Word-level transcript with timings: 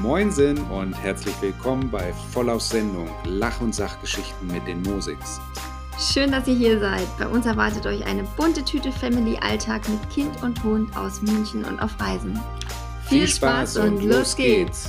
Moinsen 0.00 0.58
und 0.70 0.94
herzlich 0.94 1.34
willkommen 1.42 1.90
bei 1.90 2.14
Vollaus 2.32 2.70
Sendung 2.70 3.06
Lach- 3.26 3.60
und 3.60 3.74
Sachgeschichten 3.74 4.46
mit 4.46 4.66
den 4.66 4.80
Musiks. 4.80 5.38
Schön, 5.98 6.32
dass 6.32 6.48
ihr 6.48 6.54
hier 6.54 6.80
seid. 6.80 7.06
Bei 7.18 7.28
uns 7.28 7.44
erwartet 7.44 7.84
euch 7.84 8.02
eine 8.06 8.22
bunte 8.38 8.64
Tüte 8.64 8.92
Family 8.92 9.36
Alltag 9.42 9.86
mit 9.90 10.08
Kind 10.08 10.42
und 10.42 10.64
Hund 10.64 10.96
aus 10.96 11.20
München 11.20 11.66
und 11.66 11.78
auf 11.80 12.00
Reisen. 12.00 12.40
Viel, 13.10 13.28
Spaß, 13.28 13.76
und 13.76 14.02
los 14.02 14.34
geht's. 14.34 14.88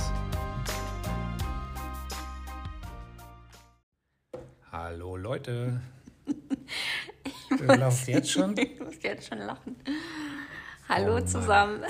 Hallo 4.72 5.16
Leute. 5.16 5.78
Du 7.50 7.64
lachst 7.64 8.08
jetzt 8.08 8.30
schon? 8.30 8.56
Ich 8.56 8.80
muss 8.80 8.94
jetzt 9.02 9.28
schon 9.28 9.40
lachen. 9.40 9.76
Hallo 10.88 11.16
oh 11.16 11.20
zusammen. 11.20 11.82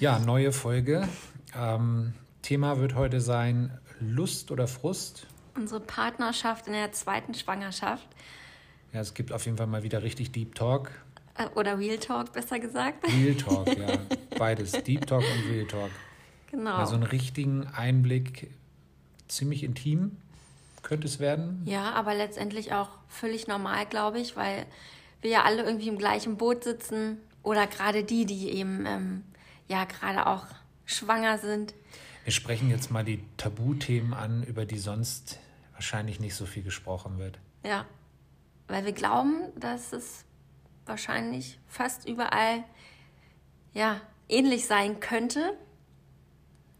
Ja, 0.00 0.18
neue 0.18 0.50
Folge. 0.50 1.08
Ähm, 1.56 2.14
Thema 2.42 2.78
wird 2.78 2.94
heute 2.94 3.20
sein 3.20 3.78
Lust 4.00 4.50
oder 4.50 4.68
Frust. 4.68 5.26
Unsere 5.54 5.80
Partnerschaft 5.80 6.66
in 6.66 6.72
der 6.72 6.92
zweiten 6.92 7.34
Schwangerschaft. 7.34 8.06
Ja, 8.92 9.00
es 9.00 9.14
gibt 9.14 9.32
auf 9.32 9.44
jeden 9.44 9.56
Fall 9.56 9.66
mal 9.66 9.82
wieder 9.82 10.02
richtig 10.02 10.32
Deep 10.32 10.54
Talk. 10.54 10.90
Äh, 11.36 11.46
oder 11.54 11.78
Real 11.78 11.98
Talk, 11.98 12.32
besser 12.32 12.58
gesagt. 12.58 13.04
Real 13.06 13.34
Talk, 13.34 13.66
ja. 13.78 13.98
Beides. 14.38 14.72
Deep 14.72 15.06
Talk 15.06 15.22
und 15.22 15.52
Real 15.52 15.66
Talk. 15.66 15.90
Genau. 16.50 16.76
Also 16.76 16.94
einen 16.94 17.04
richtigen 17.04 17.66
Einblick, 17.66 18.50
ziemlich 19.28 19.62
intim 19.62 20.16
könnte 20.82 21.06
es 21.06 21.18
werden. 21.18 21.62
Ja, 21.66 21.92
aber 21.92 22.14
letztendlich 22.14 22.72
auch 22.72 22.88
völlig 23.08 23.46
normal, 23.46 23.84
glaube 23.86 24.20
ich, 24.20 24.36
weil 24.36 24.64
wir 25.20 25.30
ja 25.30 25.42
alle 25.42 25.62
irgendwie 25.62 25.88
im 25.88 25.98
gleichen 25.98 26.36
Boot 26.36 26.64
sitzen. 26.64 27.18
Oder 27.42 27.66
gerade 27.66 28.04
die, 28.04 28.24
die 28.24 28.50
eben 28.50 28.86
ähm, 28.86 29.24
ja 29.68 29.84
gerade 29.84 30.26
auch 30.26 30.46
schwanger 30.88 31.38
sind. 31.38 31.74
Wir 32.24 32.32
sprechen 32.32 32.70
jetzt 32.70 32.90
mal 32.90 33.04
die 33.04 33.22
Tabuthemen 33.36 34.14
an, 34.14 34.42
über 34.42 34.66
die 34.66 34.78
sonst 34.78 35.38
wahrscheinlich 35.74 36.18
nicht 36.18 36.34
so 36.34 36.46
viel 36.46 36.62
gesprochen 36.62 37.18
wird. 37.18 37.38
Ja, 37.62 37.86
weil 38.66 38.84
wir 38.84 38.92
glauben, 38.92 39.52
dass 39.56 39.92
es 39.92 40.24
wahrscheinlich 40.86 41.58
fast 41.68 42.08
überall 42.08 42.64
ja 43.74 44.00
ähnlich 44.28 44.66
sein 44.66 44.98
könnte. 44.98 45.56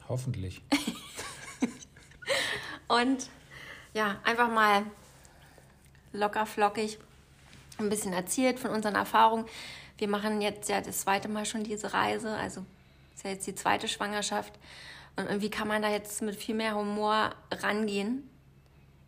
Hoffentlich. 0.09 0.62
Und 2.89 3.29
ja, 3.92 4.19
einfach 4.25 4.51
mal 4.51 4.84
locker 6.12 6.47
flockig 6.47 6.98
ein 7.79 7.91
bisschen 7.91 8.12
erzählt 8.12 8.59
von 8.59 8.70
unseren 8.70 8.95
Erfahrungen. 8.95 9.45
Wir 9.98 10.09
machen 10.09 10.41
jetzt 10.41 10.69
ja 10.69 10.81
das 10.81 11.01
zweite 11.01 11.29
Mal 11.29 11.45
schon 11.45 11.62
diese 11.62 11.92
Reise, 11.92 12.34
also 12.34 12.64
ist 13.19 13.24
ja 13.24 13.30
jetzt 13.30 13.47
die 13.48 13.55
zweite 13.55 13.88
Schwangerschaft. 13.88 14.52
Und 15.16 15.27
irgendwie 15.27 15.50
kann 15.50 15.66
man 15.66 15.83
da 15.83 15.91
jetzt 15.91 16.22
mit 16.22 16.36
viel 16.36 16.55
mehr 16.55 16.77
Humor 16.77 17.34
rangehen. 17.50 18.30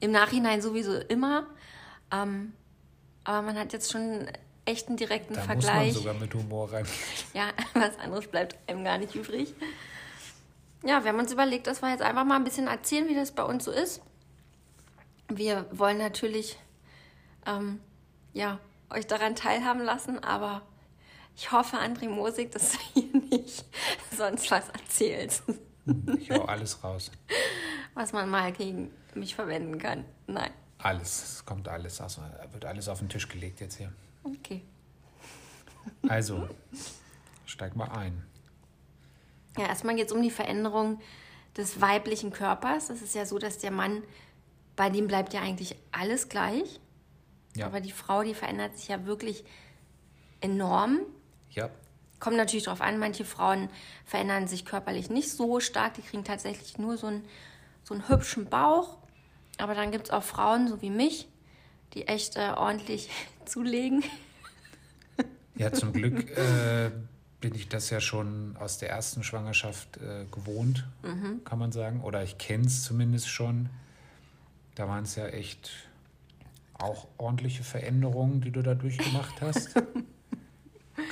Im 0.01 0.11
Nachhinein 0.11 0.61
sowieso 0.61 0.97
immer. 0.99 1.47
Ähm, 2.11 2.53
aber 3.23 3.43
man 3.43 3.57
hat 3.57 3.73
jetzt 3.73 3.93
schon 3.93 4.27
echt 4.65 4.89
einen 4.89 4.97
direkten 4.97 5.35
da 5.35 5.43
Vergleich. 5.43 5.95
Muss 5.95 6.05
man 6.05 6.15
sogar 6.15 6.15
mit 6.15 6.35
Humor 6.35 6.73
rein. 6.73 6.85
Ja, 7.35 7.51
was 7.75 7.97
anderes 8.01 8.27
bleibt 8.27 8.57
einem 8.69 8.83
gar 8.83 8.99
nicht 8.99 9.15
übrig. 9.15 9.55
Ja, 10.83 11.05
wir 11.05 11.13
haben 11.13 11.21
uns 11.21 11.31
überlegt, 11.31 11.69
dass 11.69 11.81
wir 11.81 11.91
jetzt 11.91 12.03
einfach 12.03 12.25
mal 12.25 12.35
ein 12.35 12.45
bisschen 12.45 12.67
erzählen, 12.67 13.09
wie 13.09 13.15
das 13.15 13.31
bei 13.31 13.45
uns 13.45 13.65
so 13.65 13.71
ist. 13.71 14.03
Wir 15.29 15.67
wollen 15.71 15.99
natürlich 15.99 16.59
ähm, 17.47 17.79
ja, 18.33 18.59
euch 18.89 19.07
daran 19.07 19.37
teilhaben 19.37 19.85
lassen, 19.85 20.19
aber 20.25 20.63
ich 21.41 21.51
hoffe, 21.53 21.79
André 21.79 22.07
Mosig, 22.07 22.53
dass 22.53 22.73
du 22.73 22.79
hier 22.95 23.21
nicht 23.31 23.65
sonst 24.15 24.51
was 24.51 24.69
erzählst. 24.69 25.43
Ich 26.19 26.31
hau 26.31 26.45
alles 26.45 26.85
raus. 26.85 27.11
Was 27.95 28.13
man 28.13 28.29
mal 28.29 28.53
gegen 28.53 28.91
mich 29.15 29.35
verwenden 29.35 29.79
kann. 29.79 30.05
Nein. 30.27 30.51
Alles, 30.77 31.23
es 31.23 31.47
kommt 31.47 31.67
alles, 31.67 32.01
also 32.01 32.21
wird 32.53 32.67
alles 32.67 32.89
auf 32.89 32.99
den 32.99 33.09
Tisch 33.09 33.27
gelegt 33.27 33.61
jetzt 33.61 33.79
hier. 33.79 33.91
Okay. 34.23 34.63
Also, 36.09 36.47
steig 37.47 37.75
mal 37.75 37.89
ein. 37.89 38.23
Ja, 39.57 39.67
erstmal 39.67 39.97
geht 39.97 40.09
es 40.09 40.13
um 40.13 40.23
die 40.23 40.31
Veränderung 40.31 41.01
des 41.57 41.81
weiblichen 41.81 42.33
Körpers. 42.33 42.91
Es 42.91 43.01
ist 43.01 43.15
ja 43.15 43.25
so, 43.25 43.39
dass 43.39 43.59
der 43.59 43.71
Mann, 43.71 44.03
bei 44.77 44.91
dem 44.91 45.07
bleibt 45.07 45.33
ja 45.33 45.41
eigentlich 45.41 45.75
alles 45.91 46.29
gleich. 46.29 46.81
Ja. 47.57 47.67
Aber 47.67 47.81
die 47.81 47.93
Frau, 47.93 48.23
die 48.23 48.35
verändert 48.35 48.77
sich 48.77 48.89
ja 48.89 49.07
wirklich 49.07 49.43
enorm. 50.43 51.01
Ja. 51.51 51.71
Kommt 52.19 52.37
natürlich 52.37 52.65
darauf 52.65 52.83
an, 52.83 52.99
manche 52.99 53.25
Frauen 53.25 53.71
verändern 54.05 54.47
sich 54.47 54.65
körperlich 54.65 55.09
nicht 55.09 55.31
so 55.31 55.59
stark, 55.61 55.95
die 55.95 56.03
kriegen 56.03 56.25
tatsächlich 56.25 56.77
nur 56.79 56.99
so 56.99 57.07
einen, 57.07 57.25
so 57.83 57.95
einen 57.95 58.09
hübschen 58.09 58.47
Bauch. 58.47 58.99
Aber 59.59 59.75
dann 59.75 59.91
gibt 59.91 60.07
es 60.07 60.11
auch 60.11 60.23
Frauen, 60.23 60.69
so 60.69 60.83
wie 60.83 60.91
mich, 60.91 61.29
die 61.95 62.07
echt 62.09 62.37
äh, 62.37 62.53
ordentlich 62.57 63.11
zulegen. 63.47 64.05
Ja, 65.57 65.73
zum 65.73 65.93
Glück 65.93 66.31
äh, 66.37 66.91
bin 67.41 67.55
ich 67.55 67.69
das 67.69 67.91
ja 67.91 68.01
schon 68.01 68.57
aus 68.59 68.79
der 68.79 68.91
ersten 68.91 69.23
Schwangerschaft 69.23 69.97
äh, 69.97 70.27
gewohnt, 70.31 70.87
mhm. 71.03 71.43
kann 71.45 71.59
man 71.59 71.73
sagen. 71.73 72.03
Oder 72.03 72.23
ich 72.23 72.39
kenne 72.39 72.67
es 72.67 72.85
zumindest 72.85 73.29
schon. 73.29 73.69
Da 74.75 74.89
waren 74.89 75.05
es 75.05 75.17
ja 75.17 75.27
echt 75.27 75.71
auch 76.75 77.09
ordentliche 77.19 77.63
Veränderungen, 77.63 78.41
die 78.41 78.51
du 78.51 78.63
da 78.63 78.75
durchgemacht 78.75 79.41
hast. 79.41 79.75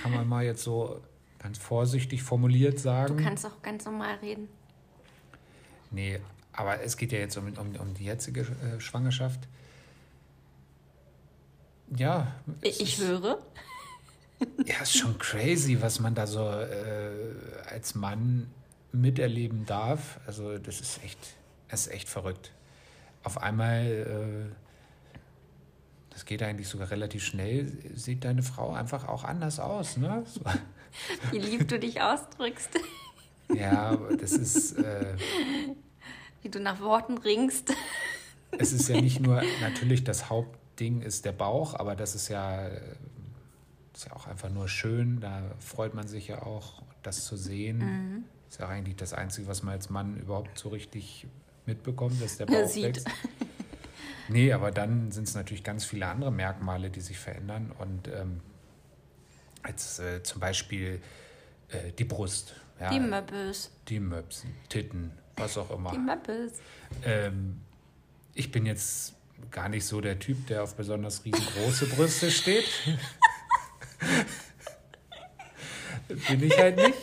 kann 0.08 0.20
man 0.20 0.28
mal 0.28 0.44
jetzt 0.44 0.62
so 0.62 1.00
ganz 1.38 1.58
vorsichtig 1.58 2.22
formuliert 2.22 2.78
sagen. 2.78 3.16
Du 3.16 3.22
kannst 3.22 3.46
auch 3.46 3.62
ganz 3.62 3.84
normal 3.84 4.16
reden. 4.16 4.48
Nee, 5.90 6.20
aber 6.52 6.82
es 6.82 6.96
geht 6.96 7.12
ja 7.12 7.18
jetzt 7.18 7.36
um, 7.36 7.46
um, 7.46 7.76
um 7.76 7.94
die 7.94 8.04
jetzige 8.04 8.40
äh, 8.40 8.80
Schwangerschaft. 8.80 9.40
Ja. 11.96 12.34
Ich 12.62 12.80
ist, 12.80 13.00
höre. 13.00 13.38
Ja, 14.66 14.82
ist 14.82 14.96
schon 14.96 15.18
crazy, 15.18 15.80
was 15.80 16.00
man 16.00 16.14
da 16.14 16.26
so 16.26 16.48
äh, 16.48 17.34
als 17.70 17.94
Mann 17.94 18.50
miterleben 18.92 19.66
darf. 19.66 20.20
Also 20.26 20.58
das 20.58 20.80
ist 20.80 21.02
echt, 21.02 21.18
das 21.68 21.86
ist 21.86 21.92
echt 21.92 22.08
verrückt. 22.08 22.52
Auf 23.22 23.42
einmal 23.42 24.50
äh, 24.52 24.67
das 26.18 26.24
geht 26.24 26.42
eigentlich 26.42 26.66
sogar 26.66 26.90
relativ 26.90 27.22
schnell, 27.22 27.70
sieht 27.94 28.24
deine 28.24 28.42
Frau 28.42 28.72
einfach 28.72 29.06
auch 29.06 29.22
anders 29.22 29.60
aus. 29.60 29.96
Ne? 29.98 30.24
So. 30.26 30.40
Wie 31.30 31.38
lieb 31.38 31.68
du 31.68 31.78
dich 31.78 32.00
ausdrückst. 32.00 32.70
Ja, 33.54 33.96
das 34.20 34.32
ist. 34.32 34.72
Äh, 34.76 35.16
Wie 36.42 36.50
du 36.50 36.60
nach 36.60 36.80
Worten 36.82 37.16
ringst. 37.16 37.72
Es 38.50 38.74
ist 38.74 38.90
ja 38.90 39.00
nicht 39.00 39.20
nur, 39.20 39.42
natürlich 39.62 40.04
das 40.04 40.28
Hauptding 40.28 41.00
ist 41.00 41.24
der 41.24 41.32
Bauch, 41.32 41.72
aber 41.72 41.96
das 41.96 42.14
ist 42.14 42.28
ja, 42.28 42.66
ist 43.94 44.04
ja 44.04 44.12
auch 44.12 44.26
einfach 44.26 44.50
nur 44.50 44.68
schön. 44.68 45.20
Da 45.20 45.40
freut 45.60 45.94
man 45.94 46.06
sich 46.06 46.28
ja 46.28 46.42
auch, 46.42 46.82
das 47.02 47.24
zu 47.24 47.38
sehen. 47.38 47.78
Mhm. 47.78 48.24
Ist 48.50 48.60
ja 48.60 48.68
eigentlich 48.68 48.96
das 48.96 49.14
Einzige, 49.14 49.48
was 49.48 49.62
man 49.62 49.72
als 49.72 49.88
Mann 49.88 50.18
überhaupt 50.18 50.58
so 50.58 50.68
richtig 50.68 51.26
mitbekommt, 51.64 52.20
dass 52.20 52.36
der 52.36 52.44
Bauch 52.44 52.68
sieht. 52.68 52.84
wächst. 52.84 53.08
Nee, 54.28 54.52
aber 54.52 54.70
dann 54.70 55.10
sind 55.10 55.26
es 55.26 55.34
natürlich 55.34 55.64
ganz 55.64 55.84
viele 55.84 56.06
andere 56.06 56.30
Merkmale, 56.30 56.90
die 56.90 57.00
sich 57.00 57.18
verändern. 57.18 57.72
Und 57.78 58.08
ähm, 58.08 58.40
als 59.62 59.98
äh, 59.98 60.22
zum 60.22 60.40
Beispiel 60.40 61.00
äh, 61.68 61.92
die 61.98 62.04
Brust. 62.04 62.54
Ja, 62.80 62.90
die 62.90 63.00
Möppes. 63.00 63.70
Die 63.88 64.00
Möps, 64.00 64.44
Titten, 64.68 65.12
was 65.36 65.58
auch 65.58 65.70
immer. 65.70 65.90
Die 65.90 65.98
Möppes. 65.98 66.52
Ähm, 67.04 67.60
ich 68.34 68.52
bin 68.52 68.66
jetzt 68.66 69.14
gar 69.50 69.68
nicht 69.68 69.84
so 69.84 70.00
der 70.00 70.18
Typ, 70.18 70.46
der 70.46 70.62
auf 70.62 70.76
besonders 70.76 71.24
riesengroße 71.24 71.86
Brüste 71.86 72.30
steht. 72.30 72.66
bin 76.28 76.42
ich 76.42 76.56
halt 76.56 76.76
nicht. 76.76 76.98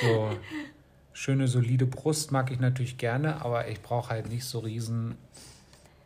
So, 0.00 0.36
schöne, 1.12 1.48
solide 1.48 1.86
Brust 1.86 2.32
mag 2.32 2.50
ich 2.50 2.58
natürlich 2.58 2.98
gerne, 2.98 3.44
aber 3.44 3.68
ich 3.68 3.80
brauche 3.80 4.10
halt 4.10 4.28
nicht 4.28 4.44
so 4.44 4.60
riesen 4.60 5.16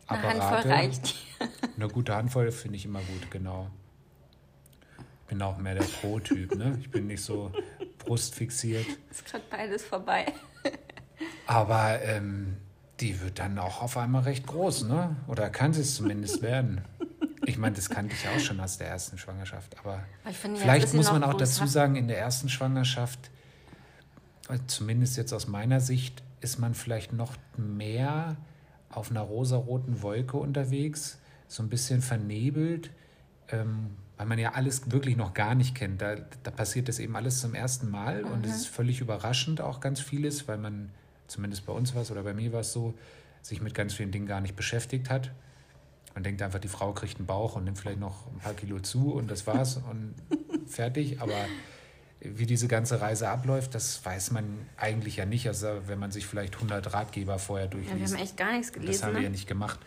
eine 0.09 0.41
Handvoll 0.41 0.71
reicht. 0.71 1.15
Eine 1.75 1.87
gute 1.87 2.15
Handvoll 2.15 2.51
finde 2.51 2.77
ich 2.77 2.85
immer 2.85 2.99
gut, 2.99 3.31
genau. 3.31 3.69
Ich 4.97 5.27
bin 5.27 5.41
auch 5.41 5.57
mehr 5.57 5.75
der 5.75 5.83
Pro-Typ, 5.83 6.55
ne? 6.55 6.77
Ich 6.81 6.89
bin 6.89 7.07
nicht 7.07 7.23
so 7.23 7.51
brustfixiert. 7.99 8.85
Ist 9.11 9.25
gerade 9.25 9.43
beides 9.49 9.85
vorbei. 9.85 10.25
Aber 11.45 12.01
ähm, 12.01 12.57
die 12.99 13.21
wird 13.21 13.39
dann 13.39 13.57
auch 13.59 13.81
auf 13.81 13.97
einmal 13.97 14.23
recht 14.23 14.47
groß, 14.47 14.83
ne? 14.83 15.15
Oder 15.27 15.49
kann 15.49 15.73
sie 15.73 15.81
es 15.81 15.95
zumindest 15.95 16.41
werden. 16.41 16.81
Ich 17.45 17.57
meine, 17.57 17.75
das 17.75 17.89
kannte 17.89 18.15
ich 18.15 18.27
auch 18.27 18.39
schon 18.39 18.59
aus 18.59 18.77
der 18.77 18.87
ersten 18.87 19.17
Schwangerschaft. 19.17 19.77
Aber, 19.79 20.03
aber 20.23 20.33
finde, 20.33 20.59
vielleicht 20.59 20.93
muss 20.93 21.11
man 21.11 21.23
auch 21.23 21.33
dazu 21.33 21.65
sagen, 21.65 21.95
in 21.95 22.07
der 22.07 22.19
ersten 22.19 22.49
Schwangerschaft, 22.49 23.31
zumindest 24.67 25.17
jetzt 25.17 25.33
aus 25.33 25.47
meiner 25.47 25.79
Sicht, 25.79 26.21
ist 26.41 26.59
man 26.59 26.73
vielleicht 26.73 27.13
noch 27.13 27.33
mehr 27.57 28.35
auf 28.89 29.11
einer 29.11 29.21
rosaroten 29.21 30.01
Wolke 30.01 30.37
unterwegs, 30.37 31.19
so 31.47 31.63
ein 31.63 31.69
bisschen 31.69 32.01
vernebelt, 32.01 32.91
ähm, 33.49 33.91
weil 34.17 34.25
man 34.25 34.39
ja 34.39 34.53
alles 34.53 34.91
wirklich 34.91 35.15
noch 35.15 35.33
gar 35.33 35.55
nicht 35.55 35.75
kennt. 35.75 36.01
Da, 36.01 36.15
da 36.43 36.51
passiert 36.51 36.87
das 36.87 36.99
eben 36.99 37.15
alles 37.15 37.39
zum 37.39 37.55
ersten 37.55 37.89
Mal 37.89 38.23
mhm. 38.23 38.31
und 38.31 38.45
es 38.45 38.55
ist 38.55 38.67
völlig 38.67 39.01
überraschend 39.01 39.61
auch 39.61 39.79
ganz 39.79 39.99
vieles, 39.99 40.47
weil 40.47 40.57
man, 40.57 40.91
zumindest 41.27 41.65
bei 41.65 41.73
uns 41.73 41.95
war 41.95 42.01
es 42.01 42.11
oder 42.11 42.23
bei 42.23 42.33
mir 42.33 42.51
war 42.51 42.61
es 42.61 42.73
so, 42.73 42.93
sich 43.41 43.61
mit 43.61 43.73
ganz 43.73 43.93
vielen 43.93 44.11
Dingen 44.11 44.25
gar 44.25 44.41
nicht 44.41 44.55
beschäftigt 44.55 45.09
hat. 45.09 45.31
Man 46.13 46.23
denkt 46.23 46.41
einfach, 46.41 46.59
die 46.59 46.67
Frau 46.67 46.91
kriegt 46.91 47.17
einen 47.17 47.27
Bauch 47.27 47.55
und 47.55 47.63
nimmt 47.63 47.77
vielleicht 47.77 47.99
noch 47.99 48.27
ein 48.27 48.39
paar 48.39 48.53
Kilo 48.53 48.79
zu 48.79 49.13
und 49.13 49.31
das 49.31 49.47
war's 49.47 49.77
und 49.77 50.15
fertig. 50.67 51.21
Aber 51.21 51.45
wie 52.21 52.45
diese 52.45 52.67
ganze 52.67 52.99
Reise 52.99 53.29
abläuft, 53.29 53.75
das 53.75 54.03
weiß 54.03 54.31
man 54.31 54.45
eigentlich 54.77 55.17
ja 55.17 55.25
nicht. 55.25 55.47
Also 55.47 55.67
wenn 55.87 55.99
man 55.99 56.11
sich 56.11 56.25
vielleicht 56.25 56.55
100 56.55 56.93
Ratgeber 56.93 57.39
vorher 57.39 57.67
durchliest. 57.67 57.93
Ja, 57.93 58.07
wir 58.07 58.17
haben 58.17 58.23
echt 58.23 58.37
gar 58.37 58.51
nichts 58.51 58.73
gelesen. 58.73 58.91
Das 58.91 59.03
haben 59.03 59.13
wir 59.13 59.19
ne? 59.19 59.25
ja 59.25 59.31
nicht 59.31 59.47
gemacht. 59.47 59.79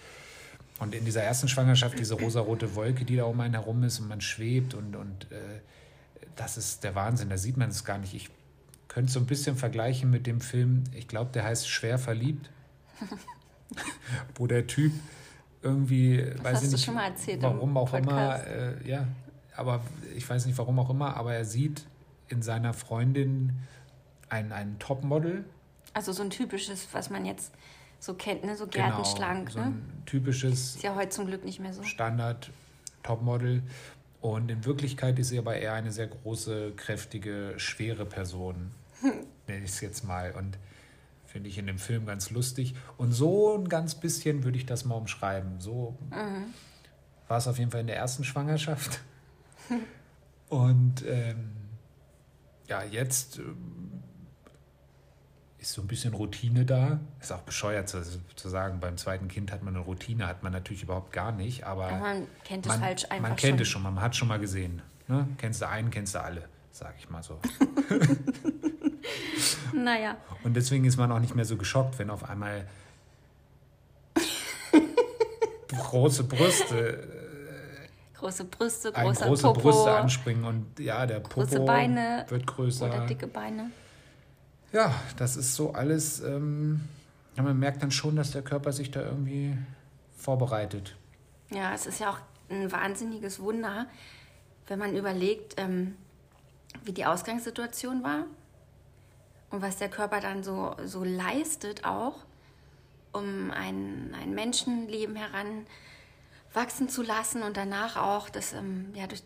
Und 0.78 0.94
in 0.94 1.04
dieser 1.04 1.22
ersten 1.22 1.48
Schwangerschaft, 1.48 1.98
diese 1.98 2.14
rosarote 2.14 2.74
Wolke, 2.74 3.04
die 3.04 3.16
da 3.16 3.24
um 3.24 3.38
einen 3.40 3.54
herum 3.54 3.82
ist 3.84 4.00
und 4.00 4.08
man 4.08 4.20
schwebt 4.20 4.74
und, 4.74 4.96
und 4.96 5.30
äh, 5.30 5.60
das 6.34 6.56
ist 6.56 6.82
der 6.84 6.94
Wahnsinn. 6.94 7.28
Da 7.28 7.36
sieht 7.36 7.56
man 7.56 7.68
es 7.68 7.84
gar 7.84 7.98
nicht. 7.98 8.14
Ich 8.14 8.30
könnte 8.88 9.08
es 9.08 9.12
so 9.12 9.20
ein 9.20 9.26
bisschen 9.26 9.56
vergleichen 9.56 10.10
mit 10.10 10.26
dem 10.26 10.40
Film, 10.40 10.84
ich 10.92 11.08
glaube, 11.08 11.30
der 11.32 11.44
heißt 11.44 11.68
Schwer 11.68 11.98
verliebt, 11.98 12.50
wo 14.34 14.46
der 14.46 14.66
Typ 14.66 14.92
irgendwie, 15.62 16.16
das 16.16 16.44
weiß 16.44 16.62
ich 16.64 16.72
nicht, 16.72 16.88
erzählt, 16.88 17.42
warum 17.42 17.76
auch 17.76 17.94
immer, 17.94 18.44
äh, 18.44 18.88
ja, 18.88 19.06
aber 19.54 19.82
ich 20.16 20.28
weiß 20.28 20.46
nicht 20.46 20.58
warum 20.58 20.78
auch 20.78 20.90
immer, 20.90 21.16
aber 21.16 21.34
er 21.34 21.44
sieht 21.44 21.84
in 22.28 22.42
seiner 22.42 22.72
Freundin 22.72 23.58
ein, 24.28 24.52
ein 24.52 24.78
Topmodel. 24.78 25.44
Also 25.94 26.12
so 26.12 26.22
ein 26.22 26.30
typisches, 26.30 26.88
was 26.92 27.10
man 27.10 27.26
jetzt 27.26 27.52
so 27.98 28.14
kennt, 28.14 28.44
ne? 28.44 28.56
so 28.56 28.66
genau, 28.66 28.86
gärtenschlank. 28.86 29.50
Genau, 29.50 29.64
so 29.64 29.70
ein 29.70 29.74
ne? 29.74 30.04
typisches. 30.06 30.76
Ist 30.76 30.82
ja 30.82 30.94
heute 30.94 31.10
zum 31.10 31.26
Glück 31.26 31.44
nicht 31.44 31.60
mehr 31.60 31.72
so. 31.72 31.82
Standard 31.82 32.50
Topmodel. 33.02 33.62
Und 34.20 34.50
in 34.50 34.64
Wirklichkeit 34.64 35.18
ist 35.18 35.28
sie 35.28 35.38
aber 35.38 35.56
eher 35.56 35.74
eine 35.74 35.92
sehr 35.92 36.06
große, 36.06 36.72
kräftige, 36.76 37.54
schwere 37.56 38.06
Person. 38.06 38.70
Nenne 39.02 39.64
ich 39.64 39.70
es 39.70 39.80
jetzt 39.80 40.04
mal. 40.04 40.32
Und 40.32 40.58
finde 41.26 41.48
ich 41.48 41.58
in 41.58 41.66
dem 41.66 41.78
Film 41.78 42.06
ganz 42.06 42.30
lustig. 42.30 42.74
Und 42.98 43.12
so 43.12 43.56
ein 43.56 43.68
ganz 43.68 43.94
bisschen 43.94 44.44
würde 44.44 44.58
ich 44.58 44.66
das 44.66 44.84
mal 44.84 44.94
umschreiben. 44.94 45.60
So 45.60 45.96
mhm. 46.10 46.54
war 47.26 47.38
es 47.38 47.48
auf 47.48 47.58
jeden 47.58 47.70
Fall 47.70 47.80
in 47.80 47.86
der 47.86 47.96
ersten 47.96 48.22
Schwangerschaft. 48.22 49.00
Und 50.48 51.04
ähm, 51.06 51.50
ja, 52.68 52.82
jetzt 52.82 53.38
ähm, 53.38 54.02
ist 55.58 55.72
so 55.72 55.82
ein 55.82 55.86
bisschen 55.86 56.14
Routine 56.14 56.64
da. 56.64 57.00
Ist 57.20 57.32
auch 57.32 57.42
bescheuert 57.42 57.88
zu, 57.88 58.02
zu, 58.34 58.48
sagen, 58.48 58.80
beim 58.80 58.96
zweiten 58.96 59.28
Kind 59.28 59.52
hat 59.52 59.62
man 59.62 59.76
eine 59.76 59.84
Routine, 59.84 60.26
hat 60.26 60.42
man 60.42 60.52
natürlich 60.52 60.82
überhaupt 60.82 61.12
gar 61.12 61.32
nicht, 61.32 61.64
aber, 61.64 61.86
aber 61.86 61.98
man 61.98 62.26
kennt 62.44 62.66
es 62.66 62.74
falsch 62.74 63.04
einfach 63.04 63.28
Man 63.28 63.36
kennt 63.36 63.58
schon. 63.58 63.62
es 63.62 63.68
schon, 63.68 63.82
man 63.82 64.00
hat 64.00 64.16
schon 64.16 64.28
mal 64.28 64.40
gesehen. 64.40 64.82
Ne? 65.08 65.28
Kennst 65.38 65.62
du 65.62 65.68
einen, 65.68 65.90
kennst 65.90 66.14
du 66.14 66.22
alle, 66.22 66.48
sag 66.72 66.94
ich 66.98 67.08
mal 67.10 67.22
so. 67.22 67.40
naja. 69.72 70.16
Und 70.42 70.54
deswegen 70.54 70.84
ist 70.84 70.96
man 70.96 71.12
auch 71.12 71.20
nicht 71.20 71.34
mehr 71.34 71.44
so 71.44 71.56
geschockt, 71.56 71.98
wenn 71.98 72.10
auf 72.10 72.28
einmal 72.28 72.66
große 75.68 76.24
Brüste 76.24 77.21
große 78.22 78.44
Brüste, 78.44 78.92
großer 78.92 79.26
große 79.26 79.42
Popo, 79.42 79.60
Brüste 79.60 79.92
anspringen 79.92 80.44
und 80.44 80.78
ja, 80.78 81.04
der 81.06 81.20
Popo 81.20 81.40
große 81.40 81.60
Beine 81.60 82.24
wird 82.28 82.46
größer. 82.46 82.86
Oder 82.86 83.06
dicke 83.06 83.26
Beine. 83.26 83.70
Ja, 84.72 84.94
das 85.16 85.36
ist 85.36 85.54
so 85.54 85.72
alles. 85.72 86.20
Ähm, 86.20 86.80
ja, 87.36 87.42
man 87.42 87.58
merkt 87.58 87.82
dann 87.82 87.90
schon, 87.90 88.16
dass 88.16 88.30
der 88.30 88.42
Körper 88.42 88.72
sich 88.72 88.90
da 88.90 89.00
irgendwie 89.02 89.56
vorbereitet. 90.16 90.96
Ja, 91.50 91.74
es 91.74 91.86
ist 91.86 91.98
ja 92.00 92.10
auch 92.10 92.18
ein 92.48 92.70
wahnsinniges 92.70 93.40
Wunder, 93.40 93.86
wenn 94.68 94.78
man 94.78 94.96
überlegt, 94.96 95.54
ähm, 95.58 95.96
wie 96.84 96.92
die 96.92 97.04
Ausgangssituation 97.04 98.02
war 98.02 98.24
und 99.50 99.62
was 99.62 99.76
der 99.78 99.88
Körper 99.88 100.20
dann 100.20 100.42
so, 100.42 100.76
so 100.84 101.04
leistet 101.04 101.84
auch, 101.84 102.16
um 103.12 103.50
ein, 103.50 104.14
ein 104.20 104.34
Menschenleben 104.34 105.16
heran 105.16 105.66
wachsen 106.54 106.88
zu 106.88 107.02
lassen 107.02 107.42
und 107.42 107.56
danach 107.56 107.96
auch 107.96 108.28
das 108.28 108.52
ähm, 108.52 108.92
ja, 108.94 109.06
durch, 109.06 109.22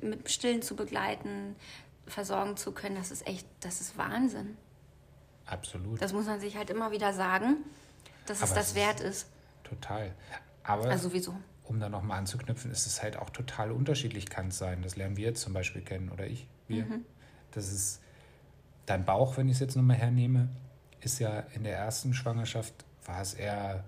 mit 0.00 0.30
Stillen 0.30 0.62
zu 0.62 0.76
begleiten, 0.76 1.56
versorgen 2.06 2.56
zu 2.56 2.72
können, 2.72 2.96
das 2.96 3.10
ist 3.10 3.26
echt, 3.26 3.46
das 3.60 3.80
ist 3.80 3.96
Wahnsinn. 3.96 4.56
Absolut. 5.46 6.00
Das 6.00 6.12
muss 6.12 6.26
man 6.26 6.40
sich 6.40 6.56
halt 6.56 6.70
immer 6.70 6.90
wieder 6.90 7.12
sagen, 7.12 7.56
dass 8.26 8.42
Aber 8.42 8.50
es 8.50 8.54
das 8.54 8.68
es 8.68 8.74
wert 8.74 9.00
ist. 9.00 9.28
Total. 9.62 10.14
Aber 10.62 10.84
also 10.86 11.08
sowieso. 11.08 11.34
um 11.64 11.80
da 11.80 11.88
nochmal 11.88 12.18
anzuknüpfen, 12.18 12.70
ist 12.70 12.86
es 12.86 13.02
halt 13.02 13.18
auch 13.18 13.30
total 13.30 13.70
unterschiedlich 13.70 14.30
kann 14.30 14.48
es 14.48 14.58
sein. 14.58 14.82
Das 14.82 14.96
lernen 14.96 15.16
wir 15.16 15.24
jetzt 15.24 15.42
zum 15.42 15.52
Beispiel 15.52 15.82
kennen 15.82 16.10
oder 16.10 16.26
ich, 16.26 16.46
wir. 16.66 16.86
Mhm. 16.86 17.04
Das 17.50 17.70
ist 17.70 18.00
dein 18.86 19.04
Bauch, 19.04 19.36
wenn 19.36 19.48
ich 19.48 19.54
es 19.54 19.60
jetzt 19.60 19.76
nochmal 19.76 19.96
hernehme, 19.96 20.48
ist 21.00 21.18
ja 21.18 21.40
in 21.54 21.64
der 21.64 21.76
ersten 21.76 22.14
Schwangerschaft 22.14 22.72
war 23.04 23.20
es 23.20 23.34
eher 23.34 23.84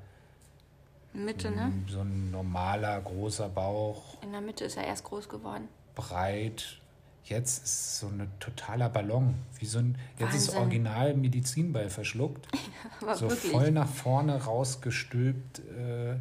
Mitte, 1.25 1.51
ne? 1.51 1.73
So 1.89 2.01
ein 2.01 2.31
normaler, 2.31 3.01
großer 3.01 3.49
Bauch. 3.49 4.21
In 4.23 4.33
der 4.33 4.41
Mitte 4.41 4.65
ist 4.65 4.77
er 4.77 4.85
erst 4.85 5.05
groß 5.05 5.29
geworden. 5.29 5.69
Breit. 5.95 6.81
Jetzt 7.25 7.65
ist 7.65 7.75
es 7.75 7.99
so 8.01 8.07
ein 8.07 8.31
totaler 8.39 8.89
Ballon. 8.89 9.35
Wie 9.59 9.67
so 9.67 9.81
ein, 9.81 9.99
jetzt 10.19 10.33
Wahnsinn. 10.33 10.41
ist 10.41 10.57
original 10.57 11.15
Medizinball 11.15 11.91
verschluckt. 11.91 12.47
so 13.15 13.29
wirklich. 13.29 13.51
voll 13.51 13.73
nach 13.73 13.89
vorne 13.89 14.45
rausgestülpt, 14.45 15.59
äh, 15.59 16.17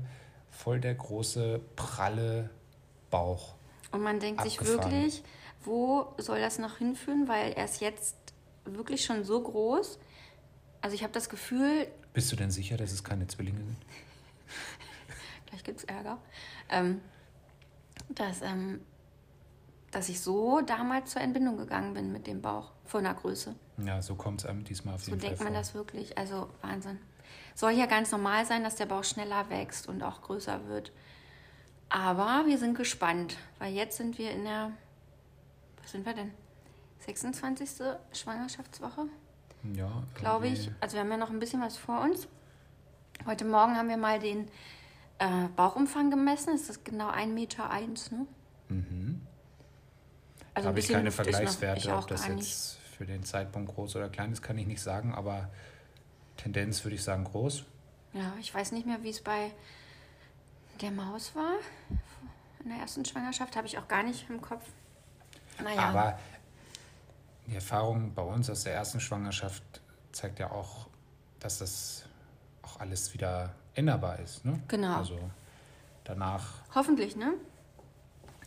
voll 0.50 0.80
der 0.80 0.96
große, 0.96 1.60
pralle 1.76 2.50
Bauch. 3.12 3.54
Und 3.92 4.02
man 4.02 4.20
denkt 4.20 4.42
Abgefahren. 4.42 4.68
sich 4.68 4.92
wirklich, 4.92 5.24
wo 5.64 6.14
soll 6.18 6.40
das 6.40 6.58
noch 6.58 6.78
hinführen? 6.78 7.28
Weil 7.28 7.54
er 7.54 7.66
ist 7.66 7.82
jetzt 7.82 8.16
wirklich 8.66 9.06
schon 9.06 9.24
so 9.24 9.42
groß. 9.42 10.00
Also 10.82 10.96
ich 10.96 11.04
habe 11.04 11.14
das 11.14 11.30
Gefühl. 11.30 11.88
Bist 12.14 12.32
du 12.32 12.36
denn 12.36 12.52
sicher, 12.52 12.78
dass 12.78 12.92
es 12.92 13.04
keine 13.04 13.28
Zwillinge 13.28 13.60
sind? 13.60 13.78
vielleicht 15.56 15.66
gibt 15.66 15.80
es 15.80 15.84
Ärger, 15.86 16.18
ähm, 16.70 17.02
dass, 18.10 18.42
ähm, 18.42 18.82
dass 19.92 20.10
ich 20.10 20.20
so 20.20 20.62
damals 20.62 21.12
zur 21.12 21.22
Entbindung 21.22 21.58
gegangen 21.58 21.94
bin 21.94 22.12
mit 22.12 22.28
dem 22.28 22.42
Bauch 22.42 22.72
von 22.86 23.04
der 23.04 23.14
Größe. 23.14 23.56
Ja, 23.86 24.02
so 24.02 24.16
kommt 24.16 24.42
es 24.42 24.46
einem 24.46 24.64
diesmal 24.64 24.96
auf 24.96 25.06
jeden 25.06 25.20
so 25.20 25.26
Fall. 25.28 25.36
So 25.36 25.44
denkt 25.44 25.44
man 25.44 25.54
das 25.54 25.74
wirklich. 25.74 26.18
Also 26.18 26.50
Wahnsinn. 26.62 27.00
Soll 27.56 27.72
ja 27.72 27.86
ganz 27.86 28.12
normal 28.12 28.46
sein, 28.46 28.64
dass 28.64 28.76
der 28.76 28.86
Bauch 28.86 29.04
schneller 29.04 29.50
wächst 29.50 29.88
und 29.88 30.04
auch 30.04 30.22
größer 30.22 30.68
wird. 30.68 30.92
Aber 31.88 32.46
wir 32.46 32.58
sind 32.58 32.76
gespannt, 32.76 33.38
weil 33.60 33.74
jetzt 33.74 33.98
sind 33.98 34.18
wir 34.18 34.32
in 34.32 34.44
der, 34.44 34.72
was 35.82 35.92
sind 35.92 36.06
wir 36.06 36.14
denn? 36.14 36.32
26. 37.00 37.70
Schwangerschaftswoche? 38.12 39.08
Ja. 39.74 40.04
Glaube 40.16 40.48
ich. 40.48 40.70
Also 40.80 40.96
wir 40.96 41.02
haben 41.02 41.12
ja 41.12 41.18
noch 41.18 41.30
ein 41.30 41.40
bisschen 41.40 41.62
was 41.62 41.78
vor 41.78 42.02
uns. 42.02 42.28
Heute 43.26 43.46
Morgen 43.46 43.76
haben 43.76 43.88
wir 43.88 43.98
mal 43.98 44.20
den 44.20 44.50
äh, 45.20 45.48
Bauchumfang 45.56 46.10
gemessen. 46.10 46.56
Ist 46.56 46.70
das 46.70 46.84
genau 46.84 47.10
1,1 47.10 47.28
Meter, 47.28 47.70
eins, 47.70 48.12
ne? 48.12 48.28
Mhm. 48.70 49.22
Also 50.54 50.66
da 50.66 50.70
habe 50.70 50.80
ich 50.80 50.88
keine 50.88 51.12
Vergleichswerte, 51.12 51.90
noch, 51.90 51.98
ich 51.98 52.04
ob 52.04 52.08
das 52.08 52.28
jetzt 52.28 52.36
nicht. 52.36 52.78
für 52.98 53.06
den 53.06 53.24
Zeitpunkt 53.24 53.74
groß 53.74 53.98
oder 53.98 54.10
klein 54.10 54.32
ist, 54.32 54.42
kann 54.42 54.58
ich 54.58 54.68
nicht 54.68 54.82
sagen, 54.82 55.14
aber 55.14 55.50
Tendenz 56.38 56.84
würde 56.84 56.96
ich 56.96 57.04
sagen 57.04 57.26
groß. 57.26 57.64
Ja, 58.14 58.34
ich 58.40 58.54
weiß 58.54 58.72
nicht 58.72 58.88
mehr, 58.88 59.04
wie 59.04 59.10
es 59.10 59.22
bei 59.22 59.52
der 60.82 60.92
Maus 60.92 61.36
war. 61.36 61.56
In 62.64 62.70
der 62.70 62.80
ersten 62.80 63.04
Schwangerschaft 63.04 63.56
habe 63.56 63.68
ich 63.68 63.78
auch 63.78 63.88
gar 63.88 64.04
nicht 64.04 64.30
im 64.30 64.42
Kopf. 64.42 64.64
Naja. 65.62 65.90
Aber 65.90 66.20
die 67.48 67.56
Erfahrung 67.56 68.14
bei 68.14 68.22
uns 68.22 68.50
aus 68.50 68.64
der 68.64 68.74
ersten 68.74 69.00
Schwangerschaft 69.00 69.64
zeigt 70.12 70.40
ja 70.40 70.52
auch, 70.52 70.88
dass 71.40 71.60
das 71.60 72.06
auch 72.62 72.80
alles 72.80 73.14
wieder 73.14 73.54
änderbar 73.76 74.20
ist. 74.20 74.46
Ne? 74.46 74.60
Genau. 74.68 74.98
Also 74.98 75.20
danach. 76.04 76.64
Hoffentlich, 76.74 77.16
ne? 77.16 77.34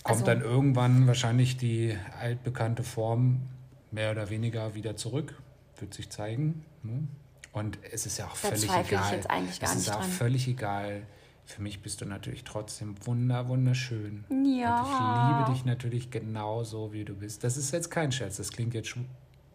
Kommt 0.02 0.20
also, 0.20 0.24
dann 0.24 0.40
irgendwann 0.40 1.06
wahrscheinlich 1.06 1.56
die 1.56 1.96
altbekannte 2.18 2.82
Form 2.82 3.42
mehr 3.90 4.10
oder 4.10 4.30
weniger 4.30 4.74
wieder 4.74 4.96
zurück. 4.96 5.34
Wird 5.78 5.94
sich 5.94 6.10
zeigen. 6.10 6.64
Ne? 6.82 7.08
Und 7.52 7.78
es 7.92 8.06
ist 8.06 8.18
ja 8.18 8.26
auch 8.26 8.36
völlig 8.36 8.64
egal. 8.64 8.84
Ich 8.84 9.12
jetzt 9.12 9.30
eigentlich 9.30 9.60
gar 9.60 9.70
es 9.70 9.76
ist 9.76 9.90
auch 9.90 10.00
dran. 10.00 10.10
völlig 10.10 10.48
egal. 10.48 11.02
Für 11.44 11.62
mich 11.62 11.82
bist 11.82 12.00
du 12.00 12.04
natürlich 12.04 12.44
trotzdem 12.44 12.94
wunder, 13.06 13.48
wunderschön. 13.48 14.24
Ja. 14.44 14.82
Und 14.82 15.32
ich 15.32 15.38
liebe 15.38 15.52
dich 15.52 15.64
natürlich 15.64 16.10
genauso, 16.10 16.92
wie 16.92 17.04
du 17.04 17.14
bist. 17.14 17.42
Das 17.42 17.56
ist 17.56 17.72
jetzt 17.72 17.90
kein 17.90 18.12
Scherz. 18.12 18.36
Das 18.36 18.52
klingt 18.52 18.74
jetzt 18.74 18.88
schon. 18.88 19.06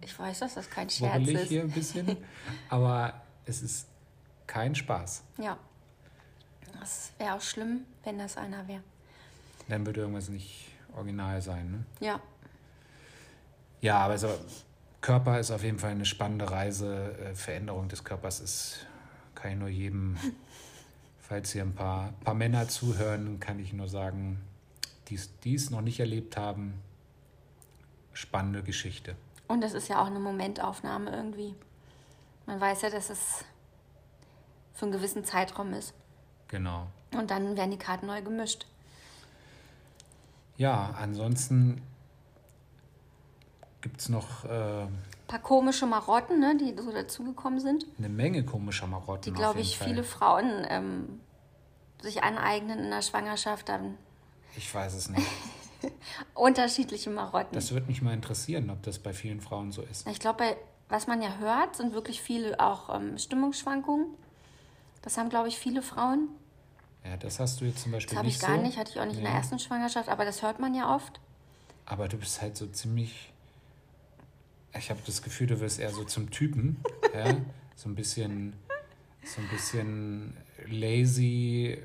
Ich 0.02 0.18
weiß, 0.18 0.40
dass 0.40 0.56
das 0.56 0.70
kein 0.70 0.90
Scherz 0.90 1.28
ist. 1.28 1.50
hier 1.50 1.62
ein 1.62 1.72
bisschen. 1.72 2.18
aber 2.70 3.22
es 3.46 3.62
ist 3.62 3.88
kein 4.48 4.76
Spaß. 4.76 5.24
Ja. 5.38 5.58
Das 6.80 7.12
wäre 7.18 7.36
auch 7.36 7.42
schlimm, 7.42 7.86
wenn 8.04 8.18
das 8.18 8.38
einer 8.38 8.68
wäre. 8.68 8.84
Dann 9.70 9.86
würde 9.86 10.02
irgendwas 10.02 10.30
nicht 10.30 10.72
original 10.96 11.42
sein, 11.42 11.72
ne? 11.72 11.86
Ja. 12.00 12.20
Ja, 13.82 14.00
aber 14.00 14.14
also, 14.14 14.30
Körper 15.02 15.40
ist 15.40 15.52
auf 15.52 15.64
jeden 15.64 15.80
Fall 15.80 15.92
eine 15.92 16.06
spannende 16.06 16.50
Reise. 16.50 17.18
Äh, 17.20 17.36
Veränderung 17.36 17.90
des 17.90 18.04
Körpers 18.04 18.40
ist, 18.40 18.88
kann 19.36 19.52
ich 19.52 19.58
nur 19.58 19.68
jedem, 19.70 20.18
falls 21.20 21.52
hier 21.52 21.64
ein 21.64 21.76
paar, 21.76 22.14
paar 22.24 22.34
Männer 22.34 22.68
zuhören, 22.68 23.40
kann 23.40 23.60
ich 23.60 23.74
nur 23.74 23.88
sagen, 23.88 24.42
die 25.10 25.56
es 25.56 25.70
noch 25.70 25.82
nicht 25.82 26.00
erlebt 26.00 26.38
haben, 26.38 26.82
spannende 28.14 28.64
Geschichte. 28.64 29.16
Und 29.48 29.62
das 29.62 29.74
ist 29.74 29.90
ja 29.90 30.02
auch 30.02 30.08
eine 30.08 30.20
Momentaufnahme 30.20 31.12
irgendwie. 31.12 31.54
Man 32.46 32.60
weiß 32.60 32.84
ja, 32.84 32.90
dass 32.90 33.10
es 33.10 33.46
für 34.74 34.86
einen 34.86 34.92
gewissen 34.92 35.24
Zeitraum 35.24 35.74
ist. 35.74 35.94
Genau. 36.48 36.88
Und 37.16 37.32
dann 37.32 37.56
werden 37.56 37.72
die 37.72 37.78
Karten 37.78 38.08
neu 38.08 38.22
gemischt. 38.22 38.66
Ja, 40.58 40.96
ansonsten 41.00 41.82
gibt 43.82 44.02
es 44.02 44.10
noch. 44.10 44.46
Äh, 44.46 44.88
paar 45.28 45.40
komische 45.40 45.86
Marotten, 45.86 46.40
ne, 46.40 46.58
die 46.58 46.76
so 46.82 46.92
dazugekommen 46.92 47.60
sind. 47.60 47.86
Eine 47.98 48.10
Menge 48.10 48.44
komischer 48.44 48.88
Marotten. 48.88 49.34
Die, 49.34 49.40
glaube 49.40 49.62
ich, 49.62 49.78
Fall. 49.78 49.88
viele 49.88 50.04
Frauen 50.04 50.66
ähm, 50.70 51.20
sich 52.02 52.24
aneignen 52.24 52.80
in 52.80 52.90
der 52.90 53.02
Schwangerschaft. 53.02 53.70
Dann 53.70 53.98
ich 54.56 54.74
weiß 54.74 54.94
es 54.94 55.10
nicht. 55.10 55.26
Unterschiedliche 56.34 57.10
Marotten. 57.10 57.54
Das 57.54 57.72
würde 57.72 57.88
mich 57.88 58.02
mal 58.02 58.14
interessieren, 58.14 58.70
ob 58.70 58.84
das 58.84 59.00
bei 59.00 59.14
vielen 59.14 59.42
Frauen 59.42 59.72
so 59.72 59.82
ist. 59.82 60.08
Ich 60.08 60.20
glaube, 60.20 60.56
was 60.90 61.08
man 61.08 61.22
ja 61.22 61.38
hört, 61.38 61.76
sind 61.76 61.94
wirklich 61.94 62.22
viele 62.22 62.60
auch 62.60 62.94
ähm, 62.96 63.18
Stimmungsschwankungen. 63.18 64.08
Das 65.04 65.18
haben, 65.18 65.30
glaube 65.30 65.50
ich, 65.50 65.58
viele 65.60 65.82
Frauen. 65.82 66.30
Ja, 67.06 67.18
das 67.18 67.40
hast 67.40 67.62
du 67.62 67.66
jetzt 67.66 67.84
zum 67.84 67.92
Beispiel 67.92 68.16
das 68.16 68.26
nicht 68.26 68.42
Das 68.42 68.50
habe 68.50 68.56
ich 68.56 68.56
gar 68.56 68.64
so. 68.64 68.68
nicht, 68.68 68.78
hatte 68.78 68.92
ich 68.92 69.00
auch 69.00 69.06
nicht 69.06 69.16
nee. 69.16 69.20
in 69.20 69.26
der 69.26 69.36
ersten 69.36 69.60
Schwangerschaft, 69.60 70.10
aber 70.10 70.26
das 70.26 70.42
hört 70.42 70.60
man 70.60 70.74
ja 70.74 70.94
oft. 70.96 71.20
Aber 71.86 72.08
du 72.08 72.18
bist 72.18 72.42
halt 72.42 72.58
so 72.58 72.66
ziemlich. 72.68 73.32
Ich 74.76 74.90
habe 74.90 75.02
das 75.06 75.22
Gefühl, 75.22 75.48
du 75.48 75.60
wirst 75.60 75.80
eher 75.80 75.92
so 75.92 76.04
zum 76.06 76.32
Typen. 76.32 76.82
ja? 77.14 77.36
So 77.76 77.90
ein 77.90 77.96
bisschen. 77.96 78.54
So 79.26 79.40
ein 79.42 79.48
bisschen 79.48 80.36
lazy, 80.68 81.78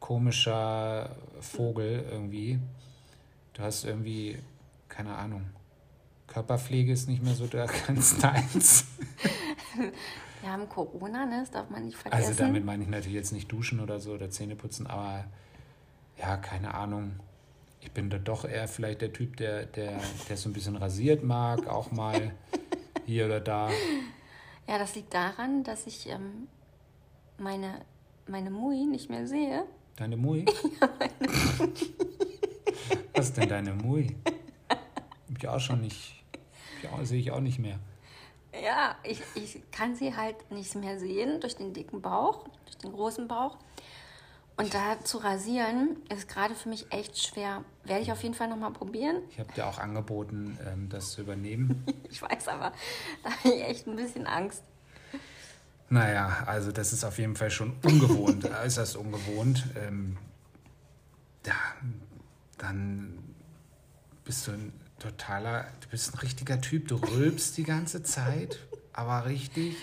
komischer 0.00 1.16
Vogel 1.40 2.06
irgendwie. 2.10 2.58
Du 3.52 3.62
hast 3.62 3.84
irgendwie, 3.84 4.38
keine 4.88 5.14
Ahnung, 5.16 5.44
Körperpflege 6.26 6.92
ist 6.92 7.08
nicht 7.08 7.22
mehr 7.22 7.34
so 7.34 7.46
der 7.46 7.66
ganz 7.86 8.18
deins. 8.18 8.86
Wir 10.42 10.50
haben 10.50 10.68
Corona, 10.68 11.24
ne? 11.24 11.38
das 11.40 11.52
darf 11.52 11.70
man 11.70 11.84
nicht 11.86 11.96
vergessen. 11.96 12.24
Also 12.24 12.42
damit 12.42 12.64
meine 12.64 12.82
ich 12.82 12.88
natürlich 12.88 13.14
jetzt 13.14 13.32
nicht 13.32 13.50
duschen 13.50 13.78
oder 13.78 14.00
so 14.00 14.12
oder 14.12 14.28
Zähne 14.28 14.56
putzen, 14.56 14.88
aber 14.88 15.24
ja, 16.18 16.36
keine 16.36 16.74
Ahnung. 16.74 17.12
Ich 17.80 17.92
bin 17.92 18.10
da 18.10 18.18
doch 18.18 18.44
eher 18.44 18.66
vielleicht 18.66 19.02
der 19.02 19.12
Typ, 19.12 19.36
der, 19.36 19.66
der, 19.66 20.00
der 20.28 20.36
so 20.36 20.48
ein 20.48 20.52
bisschen 20.52 20.76
rasiert 20.76 21.22
mag, 21.22 21.68
auch 21.68 21.92
mal 21.92 22.32
hier 23.06 23.26
oder 23.26 23.40
da. 23.40 23.70
Ja, 24.66 24.78
das 24.78 24.96
liegt 24.96 25.14
daran, 25.14 25.62
dass 25.62 25.86
ich 25.86 26.08
ähm, 26.08 26.48
meine, 27.38 27.80
meine 28.26 28.50
Mui 28.50 28.84
nicht 28.86 29.10
mehr 29.10 29.26
sehe. 29.28 29.64
Deine 29.94 30.16
Mui? 30.16 30.44
ja, 30.80 30.88
meine 30.98 31.32
Mui. 31.58 31.72
Was 33.14 33.28
ist 33.28 33.36
denn 33.36 33.48
deine 33.48 33.74
Mui? 33.74 34.16
Hab 34.68 35.38
ich 35.38 35.48
auch 35.48 35.60
schon 35.60 35.82
nicht, 35.82 36.24
sehe 37.02 37.20
ich 37.20 37.30
auch 37.30 37.40
nicht 37.40 37.60
mehr. 37.60 37.78
Ja, 38.60 38.96
ich, 39.02 39.22
ich 39.34 39.62
kann 39.70 39.94
sie 39.94 40.14
halt 40.14 40.50
nicht 40.50 40.74
mehr 40.74 40.98
sehen 40.98 41.40
durch 41.40 41.56
den 41.56 41.72
dicken 41.72 42.02
Bauch, 42.02 42.44
durch 42.66 42.78
den 42.78 42.92
großen 42.92 43.26
Bauch. 43.26 43.56
Und 44.56 44.74
da 44.74 45.00
zu 45.02 45.18
rasieren 45.18 45.96
ist 46.10 46.28
gerade 46.28 46.54
für 46.54 46.68
mich 46.68 46.92
echt 46.92 47.18
schwer. 47.18 47.64
Werde 47.84 48.02
ich 48.02 48.12
auf 48.12 48.22
jeden 48.22 48.34
Fall 48.34 48.48
nochmal 48.48 48.72
probieren. 48.72 49.22
Ich 49.30 49.40
habe 49.40 49.52
dir 49.54 49.66
auch 49.66 49.78
angeboten, 49.78 50.58
ähm, 50.66 50.88
das 50.90 51.12
zu 51.12 51.22
übernehmen. 51.22 51.84
ich 52.10 52.20
weiß 52.20 52.48
aber, 52.48 52.72
da 53.24 53.30
habe 53.30 53.48
ich 53.48 53.62
echt 53.62 53.86
ein 53.86 53.96
bisschen 53.96 54.26
Angst. 54.26 54.62
Naja, 55.88 56.44
also 56.46 56.72
das 56.72 56.92
ist 56.92 57.04
auf 57.04 57.18
jeden 57.18 57.36
Fall 57.36 57.50
schon 57.50 57.76
ungewohnt, 57.84 58.44
äußerst 58.64 58.96
ungewohnt. 58.96 59.64
Ähm, 59.76 60.18
ja, 61.46 61.54
dann 62.58 63.18
bist 64.24 64.46
du 64.46 64.52
ein 64.52 64.72
totaler, 65.02 65.66
du 65.80 65.88
bist 65.88 66.14
ein 66.14 66.18
richtiger 66.18 66.60
Typ, 66.60 66.88
du 66.88 66.96
rülpst 66.96 67.56
die 67.56 67.64
ganze 67.64 68.02
Zeit, 68.02 68.58
aber 68.92 69.26
richtig. 69.26 69.76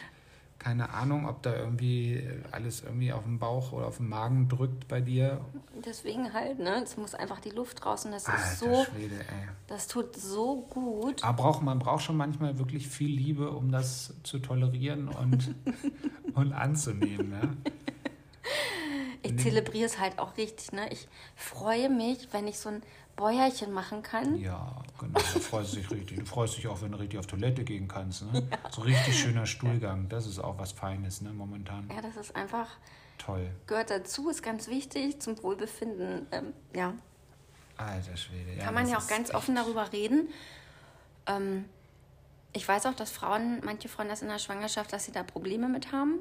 Keine 0.58 0.90
Ahnung, 0.90 1.26
ob 1.26 1.42
da 1.42 1.56
irgendwie 1.56 2.22
alles 2.52 2.84
irgendwie 2.84 3.14
auf 3.14 3.24
den 3.24 3.40
Bauch 3.40 3.72
oder 3.72 3.88
auf 3.88 3.96
den 3.96 4.10
Magen 4.10 4.50
drückt 4.50 4.90
bei 4.90 5.00
dir. 5.00 5.40
Deswegen 5.86 6.34
halt, 6.34 6.60
ne? 6.60 6.84
Es 6.84 6.98
muss 6.98 7.16
einfach 7.16 7.40
die 7.40 7.52
Luft 7.52 7.82
draußen. 7.82 8.12
Das 8.12 8.26
Alter 8.26 8.44
ist 8.44 8.60
so. 8.60 8.86
Schwede, 8.92 9.16
ey. 9.16 9.48
Das 9.68 9.88
tut 9.88 10.18
so 10.18 10.64
gut. 10.70 11.24
Aber 11.24 11.44
braucht, 11.44 11.62
man 11.62 11.80
braucht 11.80 12.04
schon 12.04 12.18
manchmal 12.18 12.60
wirklich 12.60 12.90
viel 12.90 13.10
Liebe, 13.10 13.52
um 13.52 13.72
das 13.72 14.14
zu 14.24 14.40
tolerieren 14.40 15.08
und, 15.08 15.56
und 16.34 16.52
anzunehmen, 16.52 17.30
ne? 17.30 17.56
Ich 19.22 19.38
zelebriere 19.38 19.86
es 19.86 20.00
halt 20.00 20.20
auch 20.20 20.38
richtig, 20.38 20.72
ne? 20.72 20.90
Ich 20.92 21.08
freue 21.36 21.90
mich, 21.90 22.30
wenn 22.32 22.48
ich 22.48 22.58
so 22.58 22.70
ein 22.70 22.84
Bäuerchen 23.16 23.74
machen 23.74 24.02
kann. 24.02 24.38
Ja, 24.40 24.82
genau. 24.98 25.14
Da 25.14 25.20
freust 25.20 25.74
du 25.74 25.78
dich 25.78 25.92
richtig. 25.92 26.20
Du 26.20 26.26
freust 26.26 26.58
dich 26.58 26.68
auch, 26.68 26.82
wenn 26.82 26.94
du 26.94 27.00
richtig 27.00 27.20
auf 27.20 27.28
Toilette 27.28 27.66
gehen 27.66 27.88
kannst. 27.88 28.24
Ne? 28.24 28.48
Ja. 28.52 28.72
So 28.72 28.82
richtig 28.82 29.20
schöner 29.20 29.46
Stuhlgang. 29.46 30.08
Das 30.08 30.26
ist 30.26 30.40
auch 30.40 30.58
was 30.58 30.72
Feines, 30.72 31.22
ne, 31.22 31.32
momentan. 31.34 31.90
Ja, 31.94 32.02
das 32.02 32.16
ist 32.16 32.36
einfach. 32.36 32.70
Toll. 33.18 33.50
Gehört 33.68 33.90
dazu, 33.90 34.30
ist 34.30 34.42
ganz 34.42 34.70
wichtig 34.70 35.20
zum 35.22 35.42
Wohlbefinden. 35.44 36.28
Ähm, 36.32 36.54
ja. 36.74 36.94
Alter 37.76 38.16
Schwede. 38.16 38.54
Ja, 38.58 38.64
Kann 38.64 38.74
man 38.74 38.88
ja 38.88 38.98
auch 38.98 39.08
ganz 39.08 39.34
offen 39.34 39.56
darüber 39.56 39.92
reden. 39.92 40.30
Ähm, 41.28 41.66
ich 42.54 42.68
weiß 42.68 42.86
auch, 42.86 42.96
dass 42.96 43.12
Frauen, 43.12 43.62
manche 43.64 43.90
Frauen 43.90 44.08
das 44.08 44.22
in 44.22 44.30
der 44.30 44.40
Schwangerschaft, 44.40 44.94
dass 44.94 45.06
sie 45.06 45.12
da 45.12 45.24
Probleme 45.24 45.68
mit 45.68 45.92
haben. 45.92 46.20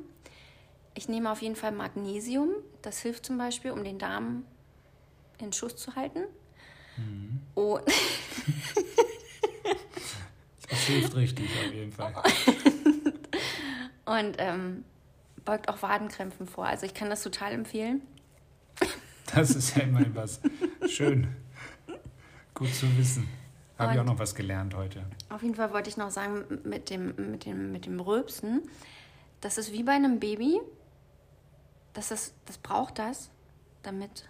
Ich 0.95 1.09
nehme 1.09 1.30
auf 1.30 1.42
jeden 1.42 1.57
Fall 1.57 1.73
Magnesium. 1.73 2.50
Das 2.83 3.00
hilft 3.00 3.26
zum 3.26 3.38
Beispiel, 3.38 3.71
um 3.71 3.85
den 3.85 3.99
Darm 3.99 4.45
in 5.38 5.52
Schuss 5.52 5.76
zu 5.76 5.95
halten. 5.95 6.25
Mhm. 6.97 7.40
Und 7.54 7.83
das 10.68 10.80
hilft 10.80 11.14
richtig 11.14 11.47
auf 11.47 11.73
jeden 11.73 11.92
Fall. 11.92 12.14
Und 14.04 14.37
ähm, 14.38 14.85
beugt 15.45 15.68
auch 15.68 15.83
Wadenkrämpfen 15.83 16.47
vor. 16.47 16.66
Also 16.66 16.87
ich 16.87 16.95
kann 16.95 17.11
das 17.11 17.23
total 17.23 17.52
empfehlen. 17.52 18.02
Das 19.35 19.50
ist 19.50 19.76
ja 19.76 19.83
immerhin 19.83 20.14
was. 20.14 20.40
Schön. 20.88 21.28
Gut 22.54 22.75
zu 22.75 22.87
wissen. 22.97 23.28
Habe 23.78 23.95
ich 23.95 24.00
auch 24.00 24.04
noch 24.04 24.18
was 24.18 24.35
gelernt 24.35 24.75
heute. 24.75 25.04
Auf 25.28 25.42
jeden 25.42 25.54
Fall 25.54 25.73
wollte 25.73 25.88
ich 25.88 25.97
noch 25.97 26.11
sagen, 26.11 26.45
mit 26.64 26.90
dem, 26.90 27.14
mit 27.30 27.45
dem, 27.45 27.71
mit 27.71 27.87
dem 27.87 28.00
Rülpsen, 28.00 28.62
das 29.40 29.57
ist 29.57 29.73
wie 29.73 29.85
bei 29.85 29.92
einem 29.92 30.18
Baby. 30.18 30.61
Das, 31.99 32.12
ist, 32.12 32.35
das 32.47 32.59
braucht 32.59 33.00
das, 33.00 33.28
damit 33.83 34.28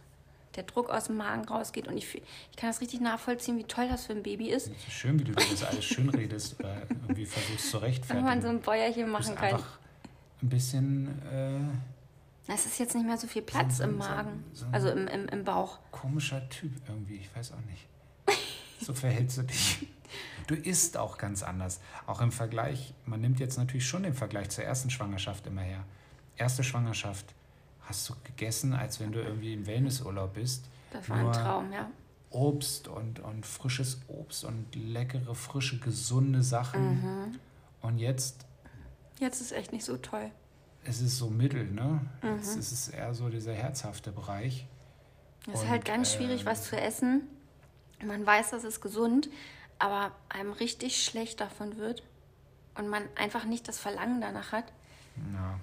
der 0.56 0.62
Druck 0.62 0.88
aus 0.88 1.04
dem 1.04 1.18
Magen 1.18 1.44
rausgeht. 1.44 1.86
Und 1.86 1.98
ich, 1.98 2.14
ich 2.14 2.56
kann 2.56 2.70
das 2.70 2.80
richtig 2.80 3.02
nachvollziehen, 3.02 3.58
wie 3.58 3.64
toll 3.64 3.86
das 3.90 4.06
für 4.06 4.14
ein 4.14 4.22
Baby 4.22 4.48
ist. 4.48 4.68
ist 4.68 4.90
schön, 4.90 5.18
wie 5.18 5.24
du 5.24 5.32
das 5.32 5.62
alles 5.62 5.84
schön 5.84 6.08
redest 6.08 6.54
oder 6.58 6.80
irgendwie 6.88 7.26
versuchst 7.26 7.70
zu 7.70 7.76
rechtfertigen. 7.76 8.20
Wenn 8.20 8.24
man 8.24 8.40
so 8.40 8.48
ein 8.48 8.60
Bäuerchen 8.60 9.10
machen 9.10 9.34
kann. 9.34 9.52
Einfach 9.52 9.78
ein 10.42 10.48
bisschen. 10.48 11.08
Äh, 11.30 12.52
es 12.54 12.64
ist 12.64 12.78
jetzt 12.78 12.94
nicht 12.94 13.04
mehr 13.04 13.18
so 13.18 13.26
viel 13.26 13.42
Platz 13.42 13.76
so, 13.76 13.84
im 13.84 13.98
Magen, 13.98 14.44
so, 14.54 14.64
so 14.64 14.72
also 14.72 14.88
im, 14.88 15.06
im, 15.08 15.28
im 15.28 15.44
Bauch. 15.44 15.78
Komischer 15.90 16.48
Typ 16.48 16.72
irgendwie, 16.88 17.16
ich 17.16 17.36
weiß 17.36 17.52
auch 17.52 17.64
nicht. 17.70 17.86
So 18.80 18.94
verhältst 18.94 19.36
du 19.36 19.42
dich. 19.42 19.88
Du 20.46 20.54
isst 20.54 20.96
auch 20.96 21.18
ganz 21.18 21.42
anders. 21.42 21.80
Auch 22.06 22.20
im 22.20 22.30
Vergleich, 22.30 22.94
man 23.04 23.20
nimmt 23.20 23.40
jetzt 23.40 23.58
natürlich 23.58 23.86
schon 23.86 24.04
den 24.04 24.14
Vergleich 24.14 24.50
zur 24.50 24.62
ersten 24.62 24.88
Schwangerschaft 24.88 25.48
immer 25.48 25.62
her. 25.62 25.84
Erste 26.36 26.62
Schwangerschaft, 26.62 27.34
hast 27.88 28.08
du 28.08 28.14
gegessen, 28.22 28.74
als 28.74 29.00
wenn 29.00 29.12
du 29.12 29.20
irgendwie 29.20 29.54
im 29.54 29.66
Wellnessurlaub 29.66 30.34
bist. 30.34 30.66
Das 30.90 31.08
war 31.08 31.16
ein 31.16 31.32
Traum, 31.32 31.72
ja. 31.72 31.90
Obst 32.30 32.88
und, 32.88 33.20
und 33.20 33.46
frisches 33.46 34.02
Obst 34.08 34.44
und 34.44 34.74
leckere, 34.74 35.34
frische, 35.34 35.78
gesunde 35.78 36.42
Sachen. 36.42 37.00
Mhm. 37.00 37.38
Und 37.80 37.98
jetzt. 37.98 38.46
Jetzt 39.18 39.40
ist 39.40 39.52
echt 39.52 39.72
nicht 39.72 39.84
so 39.84 39.96
toll. 39.96 40.30
Es 40.84 41.00
ist 41.00 41.16
so 41.16 41.30
mittel, 41.30 41.70
ne? 41.70 42.02
Mhm. 42.22 42.36
Jetzt 42.36 42.56
ist 42.56 42.72
es 42.72 42.88
eher 42.88 43.14
so 43.14 43.28
dieser 43.28 43.54
herzhafte 43.54 44.12
Bereich. 44.12 44.66
Es 45.50 45.62
ist 45.62 45.68
halt 45.68 45.86
ganz 45.86 46.12
schwierig, 46.12 46.44
was 46.44 46.64
zu 46.64 46.78
essen. 46.78 47.22
Man 48.04 48.24
weiß, 48.26 48.50
dass 48.50 48.64
es 48.64 48.80
gesund, 48.80 49.30
aber 49.78 50.12
einem 50.28 50.52
richtig 50.52 51.02
schlecht 51.02 51.40
davon 51.40 51.78
wird 51.78 52.02
und 52.74 52.88
man 52.88 53.02
einfach 53.16 53.44
nicht 53.44 53.66
das 53.66 53.78
Verlangen 53.78 54.20
danach 54.20 54.52
hat. 54.52 54.72
Ja. 55.32 55.58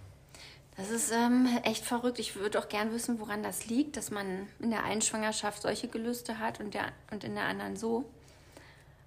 Das 0.78 0.90
ist 0.90 1.12
ähm, 1.12 1.48
echt 1.64 1.86
verrückt. 1.86 2.20
Ich 2.20 2.36
würde 2.36 2.60
auch 2.60 2.68
gern 2.68 2.92
wissen, 2.92 3.20
woran 3.20 3.44
das 3.44 3.68
liegt, 3.68 3.96
dass 3.96 4.12
man 4.12 4.48
in 4.60 4.72
der 4.72 4.84
einen 4.84 5.02
Schwangerschaft 5.02 5.62
solche 5.62 5.88
Gelüste 5.88 6.40
hat 6.40 6.60
und, 6.60 6.74
der, 6.74 6.92
und 7.12 7.24
in 7.24 7.36
der 7.36 7.46
anderen 7.46 7.78
so. 7.78 8.06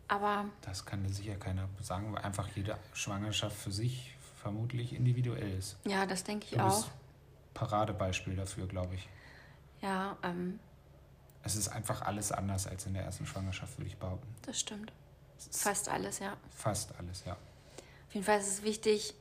Aber. 0.08 0.46
Das 0.62 0.86
kann 0.86 1.06
sicher 1.12 1.36
keiner 1.36 1.68
sagen, 1.82 2.12
weil 2.14 2.22
einfach 2.22 2.48
jede 2.54 2.78
Schwangerschaft 2.94 3.56
für 3.56 3.70
sich 3.70 4.16
vermutlich 4.40 4.94
individuell 4.94 5.58
ist. 5.58 5.76
Ja, 5.84 6.06
das 6.06 6.24
denke 6.24 6.46
ich 6.46 6.52
du 6.52 6.64
auch. 6.64 6.84
Bist 6.84 6.90
Paradebeispiel 7.52 8.36
dafür, 8.36 8.66
glaube 8.66 8.94
ich. 8.94 9.08
Ja, 9.82 10.16
ähm. 10.22 10.58
Es 11.42 11.54
ist 11.54 11.68
einfach 11.68 12.02
alles 12.02 12.32
anders 12.32 12.66
als 12.66 12.86
in 12.86 12.94
der 12.94 13.04
ersten 13.04 13.26
Schwangerschaft, 13.26 13.78
würde 13.78 13.88
ich 13.88 13.96
behaupten. 13.96 14.34
Das 14.42 14.58
stimmt. 14.58 14.92
Fast 15.50 15.88
alles, 15.88 16.18
ja. 16.18 16.36
Fast 16.50 16.92
alles, 16.98 17.24
ja. 17.24 17.32
Auf 17.32 18.14
jeden 18.14 18.24
Fall 18.24 18.40
ist 18.40 18.48
es 18.48 18.62
wichtig, 18.62 19.14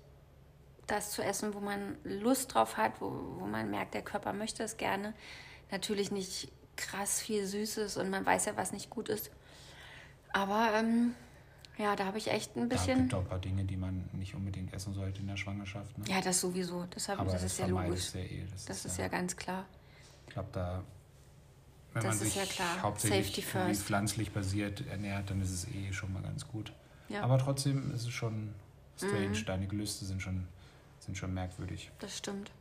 das 0.88 1.12
zu 1.12 1.22
essen, 1.24 1.54
wo 1.54 1.60
man 1.60 1.98
Lust 2.04 2.54
drauf 2.54 2.78
hat, 2.78 3.00
wo, 3.02 3.12
wo 3.40 3.46
man 3.46 3.70
merkt, 3.70 3.94
der 3.94 4.02
Körper 4.02 4.34
möchte 4.34 4.64
es 4.64 4.78
gerne. 4.78 5.14
Natürlich 5.72 6.12
nicht 6.12 6.52
krass 6.78 7.20
viel 7.22 7.46
Süßes 7.46 7.98
und 7.98 8.10
man 8.10 8.26
weiß 8.26 8.46
ja, 8.46 8.56
was 8.56 8.72
nicht 8.72 8.90
gut 8.90 9.10
ist. 9.10 9.32
Aber 10.34 10.72
ähm, 10.76 11.14
ja, 11.78 11.96
da 11.96 12.06
habe 12.06 12.18
ich 12.18 12.32
echt 12.32 12.56
ein 12.56 12.70
bisschen. 12.70 13.00
gibt 13.02 13.14
auch 13.14 13.20
ein 13.22 13.28
paar 13.28 13.40
Dinge, 13.40 13.64
die 13.66 13.78
man 13.78 14.10
nicht 14.14 14.34
unbedingt 14.36 14.74
essen 14.74 14.94
sollte 14.94 15.20
in 15.22 15.28
der 15.28 15.38
Schwangerschaft. 15.38 15.98
Ne? 15.98 16.06
Ja, 16.08 16.22
das 16.22 16.40
sowieso. 16.40 16.86
Das, 16.92 17.10
hab, 17.10 17.20
Aber 17.20 17.32
das 17.32 17.42
das, 17.44 17.52
ist 17.54 17.60
ja 17.60 17.68
logisch. 17.68 18.14
ja 18.14 18.22
eh. 18.22 18.46
Das, 18.52 18.66
Das 18.66 18.86
ist 18.86 18.98
ja 18.98 19.08
ganz 19.08 19.36
klar. 19.36 19.66
Ich 20.28 20.34
glaube, 20.34 20.50
da, 20.54 20.84
wenn 21.94 22.04
Das 22.04 22.18
man 22.18 22.28
ist 22.28 22.34
sich 22.34 22.36
ja 22.36 22.46
klar. 22.46 22.82
hauptsächlich 22.82 23.46
pflanzlich 23.46 24.32
basiert 24.32 24.86
ernährt, 24.88 25.30
dann 25.30 25.42
ist 25.42 25.52
es 25.52 25.68
eh 25.68 25.92
schon 25.94 26.14
mal 26.14 26.22
ganz 26.22 26.48
gut. 26.48 26.72
Ja, 27.10 27.22
Aber 27.24 27.38
trotzdem 27.38 27.92
ist 27.94 28.04
es 28.04 28.10
schon 28.12 28.54
strange. 28.98 29.30
Mhm. 29.30 29.46
Deine 29.46 29.68
Gelüste 29.68 30.06
sind 30.06 30.22
schon, 30.22 30.48
sind 31.08 31.18
schon 31.18 31.34
merkwürdig. 31.34 31.90
das 32.00 32.18
stimmt. 32.20 32.52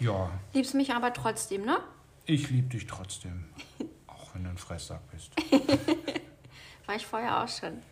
Ja, 0.00 0.30
Liebst 0.54 0.74
mich 0.74 0.92
aber 0.92 1.12
trotzdem, 1.12 1.64
ne? 1.64 1.78
ich 2.24 2.50
liebe 2.50 2.68
dich 2.68 2.86
trotzdem. 2.86 3.44
Auch 4.06 4.34
wenn 4.34 4.44
du 4.44 4.50
ein 4.50 4.58
Fresssack 4.58 5.00
bist. 5.10 5.32
War 6.86 6.94
ich 6.96 7.06
vorher 7.06 7.42
auch 7.42 7.48
schon. 7.48 7.82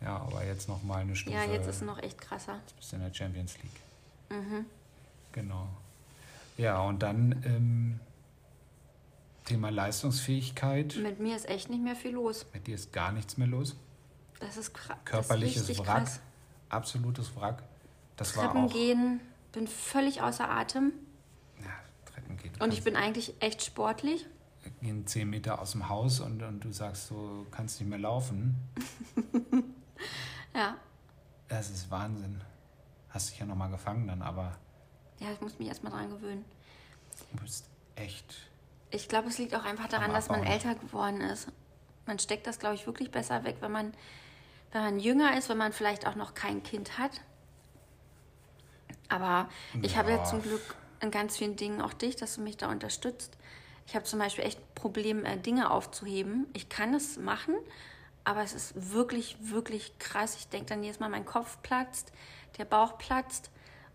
Ja, 0.00 0.16
aber 0.16 0.44
jetzt 0.44 0.68
noch 0.68 0.82
mal 0.82 0.98
eine 1.02 1.14
Stufe. 1.14 1.36
Ja, 1.36 1.44
jetzt 1.44 1.68
ist 1.68 1.76
es 1.76 1.82
noch 1.82 1.98
echt 2.02 2.20
krasser. 2.20 2.60
bist 2.76 2.92
in 2.92 3.00
der 3.00 3.14
Champions 3.14 3.56
League. 3.62 3.80
Mhm. 4.30 4.66
Genau. 5.32 5.68
Ja, 6.56 6.80
und 6.80 7.00
dann 7.02 7.42
ähm, 7.46 8.00
Thema 9.44 9.70
Leistungsfähigkeit. 9.70 10.96
Mit 10.96 11.20
mir 11.20 11.36
ist 11.36 11.48
echt 11.48 11.70
nicht 11.70 11.82
mehr 11.82 11.94
viel 11.94 12.12
los. 12.12 12.44
Mit 12.52 12.66
dir 12.66 12.74
ist 12.74 12.92
gar 12.92 13.12
nichts 13.12 13.36
mehr 13.36 13.46
los. 13.48 13.76
Das 14.40 14.56
ist 14.56 14.74
krass. 14.74 14.98
Körperliches 15.04 15.62
das 15.62 15.70
ist 15.70 15.78
Wrack. 15.78 15.86
krass. 16.04 16.20
Absolutes 16.70 17.36
Wrack. 17.36 17.62
Das 18.16 18.36
war 18.36 18.44
Treppen 18.44 18.64
auch. 18.66 18.72
gehen, 18.72 19.20
bin 19.52 19.66
völlig 19.66 20.22
außer 20.22 20.48
Atem. 20.48 20.92
Ja, 21.60 21.70
Treppen 22.12 22.36
geht. 22.36 22.60
Und 22.62 22.72
ich 22.72 22.82
bin 22.84 22.96
eigentlich 22.96 23.34
echt 23.40 23.62
sportlich. 23.64 24.26
gehen 24.80 25.06
zehn 25.06 25.28
Meter 25.30 25.60
aus 25.60 25.72
dem 25.72 25.88
Haus 25.88 26.20
und, 26.20 26.42
und 26.42 26.60
du 26.60 26.72
sagst, 26.72 27.10
du 27.10 27.46
kannst 27.50 27.80
nicht 27.80 27.88
mehr 27.88 27.98
laufen. 27.98 28.56
Ja. 30.54 30.76
Das 31.48 31.68
ist 31.70 31.90
Wahnsinn. 31.90 32.40
Hast 33.10 33.30
dich 33.30 33.38
ja 33.40 33.46
nochmal 33.46 33.70
gefangen 33.70 34.06
dann, 34.06 34.22
aber 34.22 34.56
Ja, 35.18 35.32
ich 35.32 35.40
muss 35.40 35.58
mich 35.58 35.66
erstmal 35.68 35.92
dran 35.92 36.10
gewöhnen. 36.10 36.44
du 37.32 37.42
bist 37.42 37.68
echt. 37.96 38.34
Ich 38.90 39.08
glaube, 39.08 39.28
es 39.28 39.38
liegt 39.38 39.54
auch 39.56 39.64
einfach 39.64 39.88
daran, 39.88 40.12
dass 40.12 40.28
man 40.28 40.44
älter 40.44 40.74
geworden 40.76 41.20
ist. 41.20 41.48
Man 42.06 42.18
steckt 42.20 42.46
das, 42.46 42.58
glaube 42.60 42.76
ich, 42.76 42.86
wirklich 42.86 43.10
besser 43.10 43.42
weg, 43.44 43.56
wenn 43.60 43.72
man, 43.72 43.94
wenn 44.72 44.82
man 44.82 45.00
jünger 45.00 45.36
ist, 45.36 45.48
wenn 45.48 45.58
man 45.58 45.72
vielleicht 45.72 46.06
auch 46.06 46.14
noch 46.14 46.34
kein 46.34 46.62
Kind 46.62 46.98
hat. 46.98 47.20
Aber 49.08 49.48
ich 49.82 49.96
habe 49.96 50.10
Ja. 50.10 50.16
ja 50.18 50.24
zum 50.24 50.42
Glück 50.42 50.74
in 51.00 51.10
ganz 51.10 51.36
vielen 51.36 51.56
Dingen 51.56 51.80
auch 51.80 51.92
dich, 51.92 52.16
dass 52.16 52.36
du 52.36 52.40
mich 52.40 52.56
da 52.56 52.70
unterstützt. 52.70 53.36
Ich 53.86 53.94
habe 53.94 54.04
zum 54.04 54.18
Beispiel 54.18 54.44
echt 54.44 54.74
Probleme, 54.74 55.24
äh, 55.28 55.36
Dinge 55.36 55.70
aufzuheben. 55.70 56.46
Ich 56.54 56.68
kann 56.70 56.94
es 56.94 57.18
machen, 57.18 57.54
aber 58.24 58.42
es 58.42 58.54
ist 58.54 58.92
wirklich, 58.92 59.36
wirklich 59.40 59.98
krass. 59.98 60.36
Ich 60.38 60.48
denke 60.48 60.66
dann 60.66 60.82
jedes 60.82 61.00
Mal, 61.00 61.10
mein 61.10 61.26
Kopf 61.26 61.58
platzt, 61.62 62.12
der 62.56 62.64
Bauch 62.64 62.96
platzt. 62.96 63.50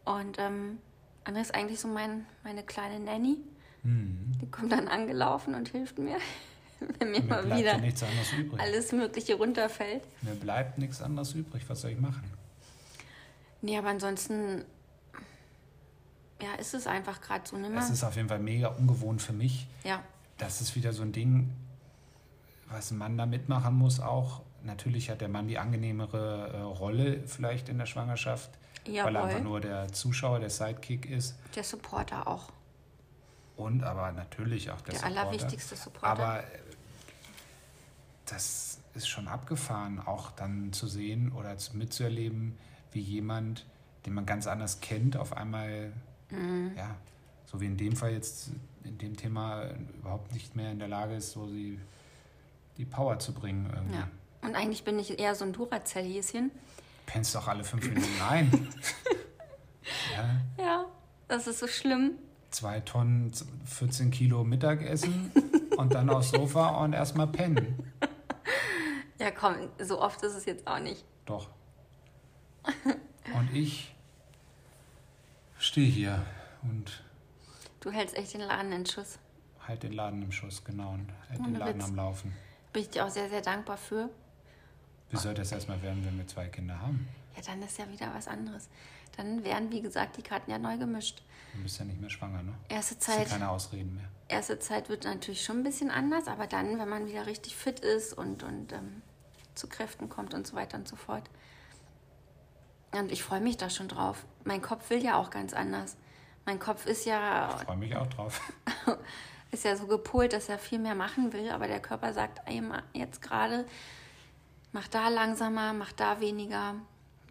Und 0.05 0.37
ähm, 0.37 0.77
André 1.25 1.41
ist 1.41 1.55
eigentlich 1.55 1.79
so 1.79 1.87
mein, 1.87 2.25
meine 2.43 2.61
kleine 2.63 2.99
Nanny. 2.99 3.37
Die 3.83 4.51
kommt 4.51 4.71
dann 4.71 4.87
angelaufen 4.87 5.55
und 5.55 5.69
hilft 5.69 5.97
mir, 5.97 6.17
wenn 6.99 7.11
mir 7.11 7.21
Mir 7.21 7.27
mal 7.27 7.47
ja 7.47 7.57
wieder 7.57 7.79
alles 8.57 8.91
Mögliche 8.91 9.35
runterfällt. 9.35 10.03
Mir 10.21 10.35
bleibt 10.35 10.77
nichts 10.77 11.01
anderes 11.01 11.33
übrig. 11.33 11.63
Was 11.67 11.81
soll 11.81 11.91
ich 11.91 11.99
machen? 11.99 12.23
Nee, 13.61 13.77
aber 13.77 13.87
ansonsten, 13.89 14.63
ja, 16.41 16.53
ist 16.55 16.73
es 16.73 16.87
einfach 16.87 17.21
gerade 17.21 17.47
so, 17.47 17.57
ne? 17.57 17.69
Es 17.77 17.89
ist 17.89 18.03
auf 18.03 18.15
jeden 18.15 18.29
Fall 18.29 18.39
mega 18.39 18.69
ungewohnt 18.69 19.21
für 19.21 19.33
mich. 19.33 19.67
Ja, 19.83 20.01
Das 20.37 20.61
ist 20.61 20.75
wieder 20.75 20.93
so 20.93 21.01
ein 21.03 21.11
Ding, 21.11 21.51
was 22.69 22.91
ein 22.91 22.97
Mann 22.97 23.17
da 23.17 23.25
mitmachen 23.25 23.75
muss 23.75 23.99
auch. 23.99 24.41
Natürlich 24.63 25.09
hat 25.09 25.21
der 25.21 25.29
Mann 25.29 25.47
die 25.47 25.57
angenehmere 25.57 26.49
äh, 26.53 26.61
Rolle 26.61 27.23
vielleicht 27.27 27.69
in 27.69 27.77
der 27.77 27.85
Schwangerschaft, 27.85 28.49
weil 28.85 28.95
er 28.95 29.05
einfach 29.23 29.29
jawohl. 29.29 29.41
nur 29.41 29.61
der 29.61 29.91
Zuschauer, 29.91 30.39
der 30.39 30.49
Sidekick 30.49 31.09
ist. 31.09 31.35
Der 31.55 31.63
Supporter 31.63 32.27
auch. 32.27 32.51
Und 33.55 33.83
aber 33.83 34.11
natürlich 34.11 34.71
auch 34.71 34.81
der, 34.81 34.93
Der 34.93 34.99
Supporter. 35.01 35.19
allerwichtigste 35.21 35.75
Supporter. 35.75 36.07
Aber 36.07 36.39
äh, 36.43 36.45
das 38.25 38.79
ist 38.93 39.07
schon 39.07 39.27
abgefahren, 39.27 39.99
auch 39.99 40.31
dann 40.31 40.71
zu 40.73 40.87
sehen 40.87 41.31
oder 41.31 41.57
zu, 41.57 41.75
mitzuerleben, 41.77 42.57
wie 42.91 43.01
jemand, 43.01 43.65
den 44.05 44.13
man 44.13 44.25
ganz 44.25 44.47
anders 44.47 44.79
kennt, 44.81 45.17
auf 45.17 45.35
einmal, 45.35 45.91
Mhm. 46.29 46.71
ja, 46.77 46.95
so 47.45 47.59
wie 47.61 47.65
in 47.65 47.77
dem 47.77 47.95
Fall 47.95 48.11
jetzt 48.11 48.51
in 48.83 48.97
dem 48.97 49.15
Thema 49.17 49.63
überhaupt 49.97 50.31
nicht 50.33 50.55
mehr 50.55 50.71
in 50.71 50.79
der 50.79 50.87
Lage 50.87 51.15
ist, 51.15 51.31
so 51.31 51.47
die, 51.47 51.79
die 52.77 52.85
Power 52.85 53.19
zu 53.19 53.33
bringen 53.33 53.69
irgendwie. 53.73 53.95
Ja. 53.97 54.07
Und 54.41 54.55
eigentlich 54.55 54.83
bin 54.83 54.97
ich 54.99 55.19
eher 55.19 55.35
so 55.35 55.43
ein 55.45 55.53
Duracell-Häschen. 55.53 56.51
Pennst 57.05 57.35
doch 57.35 57.47
alle 57.47 57.63
fünf 57.63 57.87
Minuten 57.87 58.21
ein. 58.29 58.69
ja, 60.15 60.63
Ja, 60.63 60.85
das 61.27 61.47
ist 61.47 61.59
so 61.59 61.67
schlimm. 61.67 62.11
zwei 62.51 62.79
Tonnen, 62.79 63.31
14 63.65 64.11
Kilo 64.11 64.43
Mittagessen 64.43 65.31
und 65.77 65.93
dann 65.93 66.09
aufs 66.09 66.29
Sofa 66.31 66.83
und 66.83 66.93
erstmal 66.93 67.27
pennen. 67.27 67.91
Ja, 69.19 69.31
komm, 69.31 69.55
so 69.81 69.99
oft 70.01 70.21
ist 70.23 70.33
es 70.35 70.45
jetzt 70.45 70.65
auch 70.67 70.79
nicht. 70.79 71.03
Doch. 71.25 71.49
Und 73.35 73.53
ich 73.53 73.93
stehe 75.69 75.87
hier 75.89 76.25
und 76.63 77.03
Du 77.79 77.91
hältst 77.91 78.15
echt 78.17 78.33
den 78.33 78.41
Laden 78.41 78.71
in 78.73 78.85
Schuss. 78.85 79.19
halt 79.67 79.83
den 79.83 79.93
Laden 79.93 80.21
im 80.23 80.31
Schuss, 80.31 80.63
genau, 80.65 80.89
und 80.91 81.07
halt 81.29 81.39
den 81.39 81.55
Laden 81.55 81.79
Witz. 81.79 81.85
am 81.85 81.95
Laufen. 81.95 82.33
Bin 82.73 82.81
ich 82.81 82.89
dir 82.89 83.05
auch 83.05 83.09
sehr, 83.09 83.29
sehr 83.29 83.41
dankbar 83.41 83.77
für. 83.77 84.09
Wie 85.11 85.17
soll 85.17 85.33
das 85.33 85.51
erstmal 85.51 85.81
werden, 85.81 86.03
wenn 86.05 86.17
wir 86.17 86.27
zwei 86.27 86.47
Kinder 86.47 86.79
haben? 86.81 87.07
Ja, 87.35 87.41
dann 87.45 87.61
ist 87.61 87.77
ja 87.77 87.89
wieder 87.89 88.13
was 88.13 88.27
anderes. 88.27 88.67
Dann 89.15 89.43
werden, 89.43 89.71
wie 89.71 89.81
gesagt, 89.81 90.17
die 90.17 90.21
Karten 90.21 90.51
ja 90.51 90.57
neu 90.57 90.77
gemischt. 90.77 91.21
Du 91.53 91.63
bist 91.63 91.79
ja 91.79 91.85
nicht 91.85 91.99
mehr 92.01 92.09
schwanger, 92.09 92.43
ne? 92.43 92.53
Erste 92.67 92.95
Hast 92.95 93.07
du 93.07 93.11
Zeit, 93.13 93.29
keine 93.29 93.49
Ausreden 93.49 93.95
mehr. 93.95 94.09
erste 94.27 94.59
Zeit 94.59 94.89
wird 94.89 95.05
natürlich 95.05 95.43
schon 95.43 95.57
ein 95.59 95.63
bisschen 95.63 95.89
anders, 95.89 96.27
aber 96.27 96.47
dann, 96.47 96.77
wenn 96.79 96.89
man 96.89 97.07
wieder 97.07 97.25
richtig 97.25 97.55
fit 97.55 97.79
ist 97.79 98.13
und, 98.13 98.43
und 98.43 98.73
ähm, 98.73 99.01
zu 99.55 99.67
Kräften 99.67 100.09
kommt 100.09 100.33
und 100.33 100.45
so 100.45 100.55
weiter 100.55 100.77
und 100.77 100.87
so 100.87 100.95
fort. 100.95 101.29
Und 102.91 103.11
ich 103.11 103.23
freue 103.23 103.39
mich 103.41 103.57
da 103.57 103.69
schon 103.69 103.87
drauf. 103.87 104.25
Mein 104.43 104.61
Kopf 104.61 104.89
will 104.89 105.03
ja 105.03 105.15
auch 105.17 105.29
ganz 105.29 105.53
anders. 105.53 105.95
Mein 106.45 106.59
Kopf 106.59 106.85
ist 106.85 107.05
ja, 107.05 107.55
Ich 107.59 107.65
freue 107.65 107.77
mich 107.77 107.95
auch 107.95 108.07
drauf. 108.07 108.41
ist 109.51 109.65
ja 109.65 109.75
so 109.75 109.85
gepolt, 109.87 110.33
dass 110.33 110.49
er 110.49 110.57
viel 110.57 110.79
mehr 110.79 110.95
machen 110.95 111.31
will, 111.33 111.49
aber 111.51 111.67
der 111.67 111.79
Körper 111.81 112.13
sagt 112.13 112.41
ma- 112.61 112.83
jetzt 112.93 113.21
gerade, 113.21 113.65
mach 114.71 114.87
da 114.87 115.09
langsamer, 115.09 115.73
mach 115.73 115.91
da 115.91 116.19
weniger. 116.19 116.75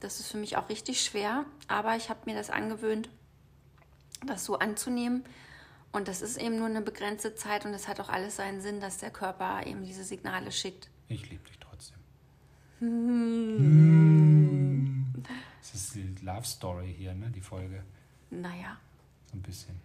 Das 0.00 0.20
ist 0.20 0.30
für 0.30 0.36
mich 0.38 0.56
auch 0.56 0.68
richtig 0.68 1.02
schwer, 1.02 1.44
aber 1.66 1.96
ich 1.96 2.08
habe 2.08 2.20
mir 2.26 2.36
das 2.36 2.50
angewöhnt, 2.50 3.08
das 4.26 4.44
so 4.44 4.58
anzunehmen. 4.58 5.24
Und 5.90 6.06
das 6.06 6.22
ist 6.22 6.36
eben 6.36 6.56
nur 6.56 6.66
eine 6.66 6.82
begrenzte 6.82 7.34
Zeit 7.34 7.64
und 7.64 7.72
es 7.74 7.88
hat 7.88 7.98
auch 7.98 8.08
alles 8.10 8.36
seinen 8.36 8.60
Sinn, 8.60 8.78
dass 8.78 8.98
der 8.98 9.10
Körper 9.10 9.66
eben 9.66 9.84
diese 9.84 10.04
Signale 10.04 10.52
schickt. 10.52 10.88
Ich 11.08 11.28
liebe 11.30 11.42
dich 11.48 11.58
trotzdem. 11.58 11.96
Hm. 12.80 14.37
Das 15.60 15.74
ist 15.74 15.94
die 15.94 16.14
Love 16.22 16.44
Story 16.44 16.94
hier, 16.96 17.14
ne? 17.14 17.30
Die 17.30 17.40
Folge. 17.40 17.82
Naja, 18.30 18.76
So 19.30 19.36
ein 19.38 19.42
bisschen. 19.42 19.80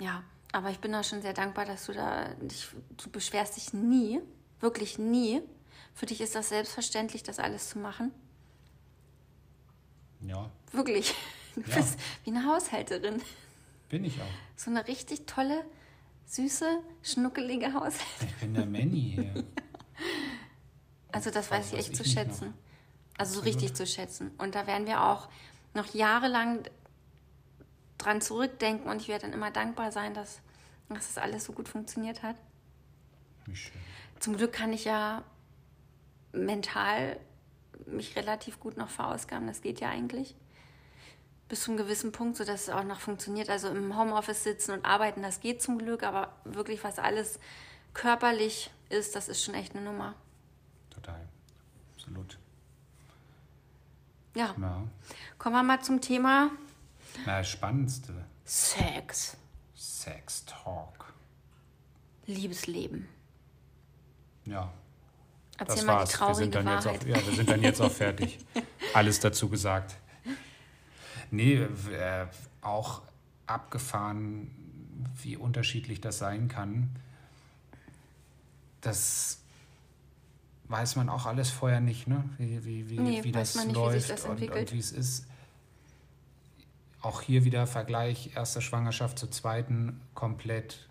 ja. 0.00 0.22
Aber 0.52 0.70
ich 0.70 0.78
bin 0.78 0.92
da 0.92 1.02
schon 1.02 1.20
sehr 1.20 1.32
dankbar, 1.32 1.64
dass 1.64 1.86
du 1.86 1.92
da, 1.92 2.28
dich, 2.34 2.68
du 3.02 3.10
beschwerst 3.10 3.56
dich 3.56 3.72
nie, 3.72 4.20
wirklich 4.60 4.98
nie. 4.98 5.42
Für 5.94 6.06
dich 6.06 6.20
ist 6.20 6.36
das 6.36 6.50
selbstverständlich, 6.50 7.24
das 7.24 7.40
alles 7.40 7.70
zu 7.70 7.78
machen. 7.80 8.12
Ja, 10.20 10.48
Wirklich. 10.72 11.14
Du 11.56 11.60
Ja. 11.70 11.76
bist 11.76 11.98
wie 12.24 12.30
eine 12.30 12.44
Haushälterin. 12.46 13.20
bin 13.88 14.04
ich 14.04 14.20
auch. 14.20 14.26
So 14.56 14.70
eine 14.70 14.86
richtig 14.88 15.26
tolle, 15.26 15.64
süße, 16.26 16.78
schnuckelige 17.02 17.72
Haushälterin. 17.74 18.28
Ich 18.28 18.34
bin 18.36 18.54
der 18.54 18.66
Manny 18.66 19.12
hier. 19.14 19.44
Also 21.12 21.30
das 21.30 21.50
Was 21.50 21.58
weiß 21.58 21.72
ich 21.74 21.78
echt 21.78 21.96
zu 21.96 22.04
schätzen. 22.04 22.54
Also 23.16 23.34
so 23.34 23.40
richtig 23.40 23.74
zu 23.74 23.86
schätzen. 23.86 24.32
Und 24.38 24.54
da 24.54 24.66
werden 24.66 24.86
wir 24.86 25.02
auch 25.02 25.28
noch 25.74 25.94
jahrelang 25.94 26.64
dran 27.98 28.20
zurückdenken 28.20 28.90
und 28.90 29.00
ich 29.00 29.08
werde 29.08 29.22
dann 29.22 29.32
immer 29.32 29.50
dankbar 29.50 29.92
sein, 29.92 30.14
dass, 30.14 30.40
dass 30.88 31.14
das 31.14 31.18
alles 31.18 31.44
so 31.44 31.52
gut 31.52 31.68
funktioniert 31.68 32.22
hat. 32.22 32.36
Wie 33.46 33.56
schön. 33.56 33.80
Zum 34.20 34.36
Glück 34.36 34.52
kann 34.52 34.72
ich 34.72 34.84
ja 34.84 35.22
mental 36.32 37.20
mich 37.86 38.16
relativ 38.16 38.60
gut 38.60 38.76
noch 38.76 38.88
verausgaben. 38.88 39.46
Das 39.46 39.60
geht 39.60 39.80
ja 39.80 39.90
eigentlich. 39.90 40.34
Bis 41.48 41.62
zu 41.62 41.70
einem 41.70 41.78
gewissen 41.78 42.12
Punkt, 42.12 42.36
sodass 42.36 42.62
es 42.62 42.70
auch 42.70 42.84
noch 42.84 43.00
funktioniert. 43.00 43.50
Also 43.50 43.68
im 43.68 43.96
Homeoffice 43.96 44.42
sitzen 44.42 44.72
und 44.72 44.84
arbeiten, 44.84 45.22
das 45.22 45.40
geht 45.40 45.62
zum 45.62 45.78
Glück, 45.78 46.02
aber 46.02 46.34
wirklich, 46.44 46.82
was 46.82 46.98
alles 46.98 47.38
körperlich 47.92 48.70
ist, 48.88 49.14
das 49.14 49.28
ist 49.28 49.44
schon 49.44 49.54
echt 49.54 49.76
eine 49.76 49.84
Nummer. 49.84 50.14
Total. 50.90 51.28
Absolut. 51.94 52.38
Ja, 54.34 54.54
Ja. 54.60 54.82
kommen 55.38 55.54
wir 55.56 55.62
mal 55.62 55.80
zum 55.82 56.00
Thema 56.00 56.50
Na, 57.26 57.38
das 57.38 57.48
Spannendste. 57.50 58.12
Sex. 58.44 59.36
Sex 59.74 60.44
Talk. 60.44 61.12
Liebesleben. 62.26 63.08
Ja. 64.44 64.72
Erzähl 65.56 65.76
das 65.76 65.84
mal 65.84 65.92
war's. 65.98 66.08
die 66.10 66.14
Wir 66.14 66.18
traurige 66.18 66.36
sind, 66.44 66.54
dann 66.54 66.66
jetzt 66.66 66.84
Wahrheit. 66.86 67.00
auch, 67.02 67.06
ja, 67.06 67.26
wir 67.26 67.34
sind 67.34 67.50
dann 67.50 67.62
jetzt 67.62 67.80
auch 67.80 67.92
fertig. 67.92 68.38
Alles 68.94 69.20
dazu 69.20 69.48
gesagt. 69.48 69.96
Nee, 71.30 71.54
äh, 71.56 72.26
auch 72.60 73.02
abgefahren, 73.46 74.50
wie 75.22 75.36
unterschiedlich 75.36 76.00
das 76.00 76.18
sein 76.18 76.48
kann. 76.48 76.90
Das 78.80 79.38
weiß 80.74 80.96
man 80.96 81.08
auch 81.08 81.26
alles 81.26 81.50
vorher 81.50 81.80
nicht, 81.80 82.08
ne? 82.08 82.24
Wie, 82.36 82.64
wie, 82.64 82.90
wie, 82.90 82.98
Nee, 82.98 83.22
wie 83.22 83.30
das 83.30 83.54
nicht, 83.54 83.68
wie 83.68 83.72
läuft 83.74 84.10
das 84.10 84.24
und, 84.24 84.42
und 84.42 84.72
wie 84.72 84.78
es 84.78 84.90
ist. 84.90 85.24
Auch 87.00 87.20
hier 87.20 87.44
wieder 87.44 87.68
Vergleich, 87.68 88.32
erste 88.34 88.60
Schwangerschaft 88.60 89.20
zur 89.20 89.30
zweiten, 89.30 90.00
komplett 90.14 90.88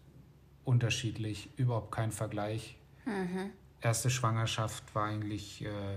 unterschiedlich, 0.63 1.50
überhaupt 1.58 1.91
kein 1.91 2.13
Vergleich. 2.13 2.78
Mhm. 3.04 3.50
Erste 3.82 4.10
Schwangerschaft 4.10 4.96
war 4.96 5.08
eigentlich, 5.08 5.65
äh, 5.65 5.96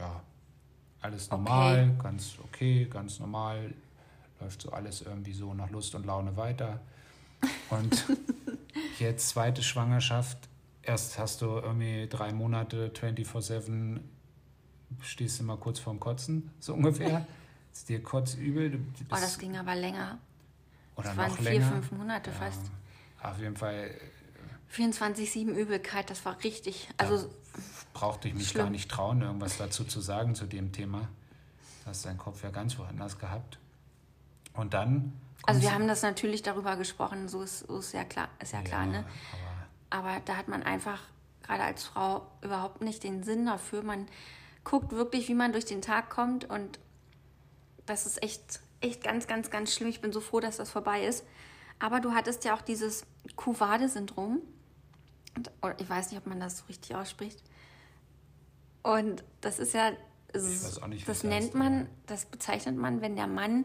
ja, 0.00 0.20
alles 1.00 1.30
normal, 1.30 1.94
ganz 2.02 2.38
okay, 2.42 2.88
ganz 2.90 3.20
normal, 3.20 3.72
läuft 4.40 4.62
so 4.62 4.72
alles 4.72 5.02
irgendwie 5.02 5.32
so 5.32 5.54
nach 5.54 5.70
Lust 5.70 5.94
und 5.94 6.06
Laune 6.06 6.36
weiter. 6.36 6.80
Und 7.70 8.04
jetzt 8.98 9.28
zweite 9.28 9.62
Schwangerschaft, 9.62 10.49
erst 10.90 11.18
hast 11.18 11.40
du 11.42 11.46
irgendwie 11.46 12.06
drei 12.08 12.32
Monate 12.32 12.88
24-7, 12.94 14.00
stehst 15.02 15.40
du 15.40 15.44
mal 15.44 15.56
kurz 15.56 15.78
vorm 15.78 16.00
Kotzen, 16.00 16.50
so 16.60 16.74
ungefähr. 16.74 17.26
Ist 17.72 17.88
dir 17.88 18.02
kotzübel, 18.02 18.70
du 18.72 18.78
bist, 18.78 19.00
Oh, 19.12 19.14
das 19.14 19.38
ging 19.38 19.56
aber 19.56 19.76
länger. 19.76 20.18
oder 20.96 21.04
Das 21.08 21.16
noch 21.16 21.22
waren 21.22 21.32
vier, 21.36 21.44
länger. 21.52 21.70
fünf 21.70 21.92
Monate 21.92 22.32
fast. 22.32 22.62
Auf 23.22 23.38
jeden 23.38 23.56
Fall 23.56 23.92
24-7 24.74 25.50
Übelkeit, 25.54 26.10
das 26.10 26.24
war 26.24 26.42
richtig. 26.42 26.88
Also, 26.96 27.30
brauchte 27.94 28.26
ich 28.26 28.34
mich 28.34 28.48
Schlimm. 28.48 28.64
gar 28.64 28.70
nicht 28.70 28.90
trauen, 28.90 29.22
irgendwas 29.22 29.56
dazu 29.56 29.84
zu 29.84 30.00
sagen 30.00 30.34
zu 30.34 30.46
dem 30.46 30.72
Thema. 30.72 31.08
Da 31.84 31.90
hast 31.90 32.04
dein 32.06 32.18
Kopf 32.18 32.42
ja 32.42 32.50
ganz 32.50 32.76
woanders 32.76 33.18
gehabt. 33.18 33.58
Und 34.54 34.74
dann. 34.74 35.12
also 35.44 35.62
wir 35.62 35.72
haben 35.72 35.86
das 35.86 36.02
natürlich 36.02 36.42
darüber 36.42 36.76
gesprochen, 36.76 37.28
so 37.28 37.42
ist, 37.42 37.60
so 37.60 37.78
ist 37.78 37.92
ja 37.92 38.02
klar, 38.04 38.28
ist 38.40 38.52
ja 38.52 38.62
klar, 38.62 38.84
ne? 38.86 39.04
Aber 39.90 40.20
da 40.24 40.36
hat 40.36 40.48
man 40.48 40.62
einfach, 40.62 41.02
gerade 41.42 41.64
als 41.64 41.84
Frau, 41.84 42.26
überhaupt 42.42 42.80
nicht 42.80 43.02
den 43.02 43.22
Sinn 43.22 43.46
dafür. 43.46 43.82
Man 43.82 44.06
guckt 44.64 44.92
wirklich, 44.92 45.28
wie 45.28 45.34
man 45.34 45.52
durch 45.52 45.64
den 45.64 45.82
Tag 45.82 46.10
kommt 46.10 46.48
und 46.48 46.78
das 47.86 48.06
ist 48.06 48.22
echt, 48.22 48.60
echt 48.80 49.02
ganz, 49.02 49.26
ganz, 49.26 49.50
ganz 49.50 49.74
schlimm. 49.74 49.88
Ich 49.88 50.00
bin 50.00 50.12
so 50.12 50.20
froh, 50.20 50.40
dass 50.40 50.58
das 50.58 50.70
vorbei 50.70 51.04
ist. 51.04 51.24
Aber 51.78 52.00
du 52.00 52.12
hattest 52.12 52.44
ja 52.44 52.54
auch 52.54 52.62
dieses 52.62 53.04
oder 55.62 55.80
Ich 55.80 55.88
weiß 55.88 56.10
nicht, 56.10 56.20
ob 56.20 56.26
man 56.26 56.40
das 56.40 56.58
so 56.58 56.64
richtig 56.66 56.94
ausspricht. 56.94 57.42
Und 58.82 59.24
das 59.40 59.58
ist 59.58 59.74
ja, 59.74 59.92
nicht, 60.88 61.08
das 61.08 61.24
nennt 61.24 61.46
heißt, 61.46 61.54
man, 61.54 61.88
das 62.06 62.26
bezeichnet 62.26 62.76
man, 62.76 63.00
wenn 63.00 63.16
der 63.16 63.26
Mann 63.26 63.64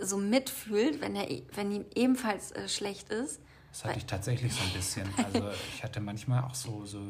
so 0.00 0.16
mitfühlt, 0.16 1.00
wenn, 1.00 1.16
er, 1.16 1.28
wenn 1.54 1.70
ihm 1.72 1.84
ebenfalls 1.94 2.52
äh, 2.52 2.68
schlecht 2.68 3.10
ist. 3.10 3.40
Das 3.72 3.84
hatte 3.84 3.98
ich 3.98 4.06
tatsächlich 4.06 4.52
so 4.54 4.62
ein 4.62 4.72
bisschen. 4.72 5.08
Also 5.24 5.50
ich 5.74 5.82
hatte 5.82 6.00
manchmal 6.00 6.44
auch 6.44 6.54
so, 6.54 6.84
so 6.84 7.00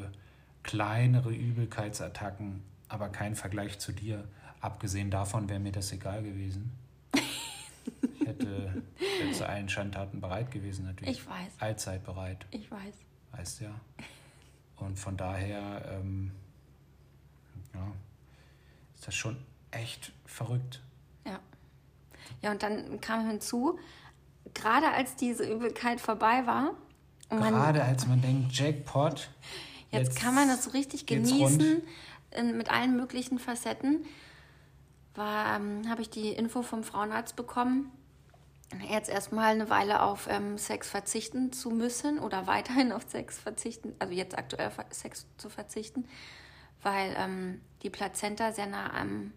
kleinere 0.63 1.33
Übelkeitsattacken, 1.33 2.63
aber 2.89 3.09
kein 3.09 3.35
Vergleich 3.35 3.79
zu 3.81 3.93
dir. 3.93 4.29
Abgesehen 4.61 5.11
davon 5.11 5.49
wäre 5.49 5.59
mir 5.59 5.73
das 5.73 5.93
egal 5.93 6.23
gewesen. 6.23 6.71
Ich 8.21 8.27
hätte 8.27 8.83
zu 9.33 9.49
allen 9.49 9.69
Schandtaten 9.69 10.21
bereit 10.21 10.53
gewesen, 10.53 10.85
natürlich. 10.85 11.19
Ich 11.19 11.27
weiß. 11.27 11.53
Allzeit 11.59 12.05
bereit. 12.05 12.47
Ich 12.53 12.71
weiß. 12.71 12.95
weißt 13.33 13.61
ja. 13.63 13.75
Und 14.77 14.99
von 15.01 15.17
daher, 15.17 15.85
ähm, 15.91 16.31
ja, 17.75 17.93
ist 18.95 19.07
das 19.09 19.15
schon 19.17 19.37
echt 19.73 20.13
verrückt. 20.27 20.81
Ja. 21.27 21.41
Ja, 22.41 22.53
und 22.53 22.63
dann 22.63 23.01
kam 23.01 23.27
hinzu, 23.27 23.79
gerade 24.55 24.89
als 24.89 25.17
diese 25.17 25.45
Übelkeit 25.45 26.01
vorbei 26.01 26.47
war, 26.47 26.75
Gerade 27.39 27.83
als 27.83 28.07
man 28.07 28.21
denkt, 28.21 28.53
Jackpot. 28.53 29.31
jetzt, 29.91 30.17
kann 30.17 30.35
man 30.35 30.49
das 30.49 30.65
so 30.65 30.71
richtig 30.71 31.07
genießen 31.07 31.83
in, 32.31 32.57
mit 32.57 32.71
allen 32.71 32.97
möglichen 32.97 33.39
Facetten, 33.39 34.05
war, 35.15 35.57
ähm, 35.57 35.89
habe 35.89 36.03
ich 36.03 36.11
die 36.11 36.29
Info 36.29 36.63
vom 36.63 36.85
Frauenarzt 36.85 37.37
bekommen, 37.37 37.91
jetzt 38.91 39.11
erstmal 39.11 39.53
eine 39.53 39.71
Weile 39.71 40.03
auf 40.03 40.29
ähm, 40.31 40.57
Sex 40.59 40.89
verzichten 40.89 41.53
zu 41.53 41.71
müssen 41.71 42.19
oder 42.19 42.47
weiterhin 42.47 42.93
auf 42.93 43.05
Sex 43.09 43.39
verzichten, 43.39 43.95
also 43.99 44.13
jetzt 44.13 44.37
aktuell 44.37 44.69
auf 44.69 44.79
Sex 44.91 45.27
zu 45.37 45.49
verzichten, 45.49 46.07
weil 46.83 47.15
ähm, 47.19 47.61
die 47.83 47.91
Plazenta 47.91 48.53
sehr 48.53 48.67
nah 48.67 48.93
am 48.95 49.33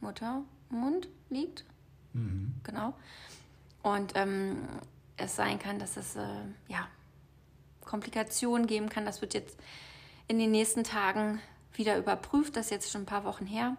Muttermund 0.00 1.08
liegt. 1.28 1.64
Genau. 2.64 2.94
Und 3.82 4.12
ähm, 4.14 4.68
es 5.16 5.36
sein 5.36 5.58
kann, 5.58 5.78
dass 5.78 5.96
es 5.96 6.16
äh, 6.16 6.26
ja, 6.68 6.88
Komplikationen 7.84 8.66
geben 8.66 8.88
kann. 8.88 9.04
Das 9.04 9.20
wird 9.20 9.34
jetzt 9.34 9.58
in 10.28 10.38
den 10.38 10.50
nächsten 10.50 10.84
Tagen 10.84 11.40
wieder 11.74 11.96
überprüft. 11.96 12.56
Das 12.56 12.66
ist 12.66 12.70
jetzt 12.70 12.90
schon 12.90 13.02
ein 13.02 13.06
paar 13.06 13.24
Wochen 13.24 13.46
her. 13.46 13.76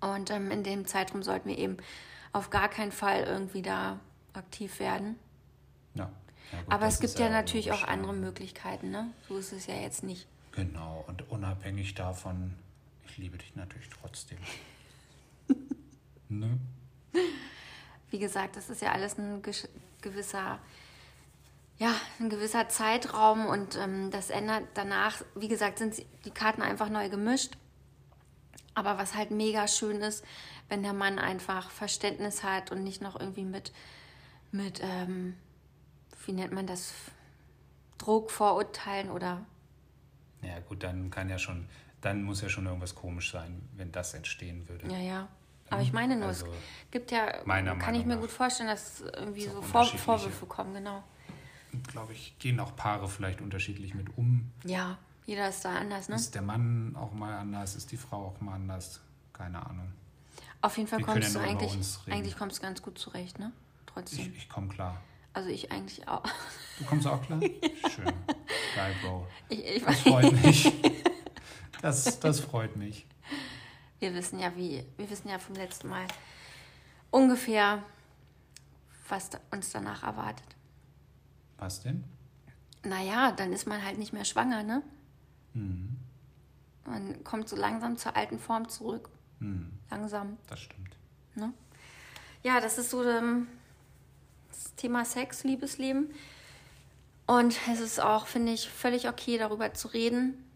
Und 0.00 0.30
ähm, 0.30 0.50
in 0.50 0.62
dem 0.62 0.86
Zeitraum 0.86 1.22
sollten 1.22 1.48
wir 1.48 1.58
eben 1.58 1.76
auf 2.32 2.50
gar 2.50 2.68
keinen 2.68 2.92
Fall 2.92 3.24
irgendwie 3.24 3.62
da 3.62 3.98
aktiv 4.32 4.78
werden. 4.80 5.16
Ja. 5.94 6.10
Ja, 6.52 6.62
gut, 6.62 6.72
Aber 6.72 6.86
es 6.86 7.00
gibt 7.00 7.12
ist 7.12 7.18
ja 7.18 7.28
natürlich 7.28 7.72
auch 7.72 7.82
ja. 7.82 7.88
andere 7.88 8.12
Möglichkeiten. 8.12 8.90
Ne? 8.90 9.12
So 9.28 9.38
ist 9.38 9.52
es 9.52 9.66
ja 9.66 9.74
jetzt 9.74 10.02
nicht. 10.02 10.26
Genau, 10.52 11.04
und 11.06 11.30
unabhängig 11.30 11.94
davon, 11.94 12.54
ich 13.06 13.18
liebe 13.18 13.38
dich 13.38 13.54
natürlich 13.54 13.88
trotzdem. 13.88 14.38
ne? 16.28 16.58
Wie 18.10 18.18
gesagt, 18.18 18.56
das 18.56 18.70
ist 18.70 18.82
ja 18.82 18.92
alles 18.92 19.18
ein 19.18 19.42
gewisser, 20.02 20.58
ja, 21.78 21.94
ein 22.18 22.28
gewisser 22.28 22.68
Zeitraum 22.68 23.46
und 23.46 23.76
ähm, 23.76 24.10
das 24.10 24.30
ändert 24.30 24.64
danach, 24.74 25.22
wie 25.34 25.48
gesagt, 25.48 25.78
sind 25.78 25.94
die 26.24 26.30
Karten 26.30 26.62
einfach 26.62 26.88
neu 26.88 27.08
gemischt. 27.08 27.56
Aber 28.74 28.98
was 28.98 29.14
halt 29.14 29.30
mega 29.30 29.66
schön 29.66 30.00
ist, 30.00 30.24
wenn 30.68 30.82
der 30.82 30.92
Mann 30.92 31.18
einfach 31.18 31.70
Verständnis 31.70 32.44
hat 32.44 32.70
und 32.70 32.84
nicht 32.84 33.02
noch 33.02 33.18
irgendwie 33.18 33.44
mit, 33.44 33.72
mit 34.52 34.80
ähm, 34.82 35.36
wie 36.24 36.32
nennt 36.32 36.52
man 36.52 36.66
das, 36.66 36.92
Druck, 38.00 38.30
Vorurteilen 38.30 39.10
oder 39.10 39.44
Ja, 40.42 40.58
gut, 40.60 40.82
dann 40.82 41.10
kann 41.10 41.28
ja 41.28 41.38
schon, 41.38 41.66
dann 42.00 42.22
muss 42.22 42.40
ja 42.40 42.48
schon 42.48 42.66
irgendwas 42.66 42.94
komisch 42.94 43.30
sein, 43.30 43.68
wenn 43.76 43.92
das 43.92 44.14
entstehen 44.14 44.68
würde. 44.68 44.88
Ja, 44.88 44.98
ja. 44.98 45.28
Aber 45.70 45.82
ich 45.82 45.92
meine 45.92 46.16
nur, 46.16 46.28
Also, 46.28 46.46
es 46.46 46.52
gibt 46.90 47.10
ja, 47.10 47.32
meiner 47.44 47.76
kann 47.76 47.94
ich 47.94 48.00
Meinung 48.00 48.08
mir 48.08 48.14
nach 48.14 48.20
gut 48.22 48.30
vorstellen, 48.30 48.68
dass 48.68 49.00
irgendwie 49.00 49.46
so 49.46 49.62
Vor. 49.62 49.84
Vorwürfe 49.86 50.46
kommen, 50.46 50.74
genau. 50.74 51.02
Glaube 51.88 52.12
ich, 52.12 52.36
gehen 52.38 52.58
auch 52.58 52.74
Paare 52.74 53.08
vielleicht 53.08 53.40
unterschiedlich 53.40 53.94
mit 53.94 54.16
um. 54.18 54.50
Ja, 54.64 54.98
jeder 55.26 55.48
ist 55.48 55.64
da 55.64 55.76
anders, 55.76 56.08
ne? 56.08 56.16
Ist 56.16 56.34
der 56.34 56.42
Mann 56.42 56.96
auch 56.96 57.12
mal 57.12 57.38
anders? 57.38 57.76
Ist 57.76 57.92
die 57.92 57.96
Frau 57.96 58.26
auch 58.26 58.40
mal 58.40 58.54
anders? 58.54 59.00
Keine 59.32 59.64
Ahnung. 59.64 59.92
Auf 60.62 60.76
jeden 60.76 60.88
Fall 60.88 60.98
wir 60.98 61.06
kommst 61.06 61.34
du 61.34 61.38
eigentlich, 61.38 61.72
eigentlich 62.10 62.36
kommst 62.36 62.58
du 62.58 62.62
ganz 62.62 62.82
gut 62.82 62.98
zurecht, 62.98 63.38
ne? 63.38 63.52
Trotzdem. 63.86 64.32
Ich, 64.32 64.36
ich 64.36 64.48
komme 64.48 64.68
klar. 64.68 65.00
Also 65.32 65.48
ich 65.48 65.70
eigentlich 65.70 66.08
auch. 66.08 66.24
Du 66.78 66.84
kommst 66.84 67.06
auch 67.06 67.22
klar? 67.24 67.40
Schön. 67.94 68.12
Geil, 68.74 68.94
Bro. 69.02 69.26
Ich, 69.48 69.64
ich, 69.64 69.84
Das 69.84 70.00
freut 70.00 70.32
mich. 70.44 70.72
Das, 71.82 72.20
das 72.20 72.40
freut 72.40 72.76
mich. 72.76 73.06
Wir 74.00 74.14
wissen 74.14 74.38
ja, 74.38 74.56
wie, 74.56 74.84
wir 74.96 75.10
wissen 75.10 75.28
ja 75.28 75.38
vom 75.38 75.54
letzten 75.54 75.88
Mal 75.88 76.06
ungefähr, 77.10 77.82
was 79.08 79.30
uns 79.50 79.70
danach 79.70 80.02
erwartet. 80.02 80.46
Was 81.58 81.82
denn? 81.82 82.04
Naja, 82.82 83.32
dann 83.32 83.52
ist 83.52 83.66
man 83.66 83.84
halt 83.84 83.98
nicht 83.98 84.12
mehr 84.12 84.24
schwanger, 84.24 84.62
ne? 84.62 84.82
Mhm. 85.52 85.96
Man 86.86 87.22
kommt 87.24 87.48
so 87.48 87.56
langsam 87.56 87.96
zur 87.98 88.16
alten 88.16 88.38
Form 88.38 88.68
zurück. 88.68 89.10
Mhm. 89.38 89.70
Langsam. 89.90 90.38
Das 90.46 90.60
stimmt. 90.60 90.96
Ne? 91.34 91.52
Ja, 92.42 92.60
das 92.60 92.78
ist 92.78 92.90
so 92.90 93.04
ähm, 93.04 93.48
das 94.48 94.74
Thema 94.76 95.04
Sex, 95.04 95.44
Liebesleben. 95.44 96.10
Und 97.26 97.56
es 97.70 97.80
ist 97.80 98.00
auch, 98.00 98.26
finde 98.26 98.52
ich, 98.52 98.68
völlig 98.68 99.08
okay, 99.08 99.38
darüber 99.38 99.72
zu 99.74 99.88
reden. 99.88 100.50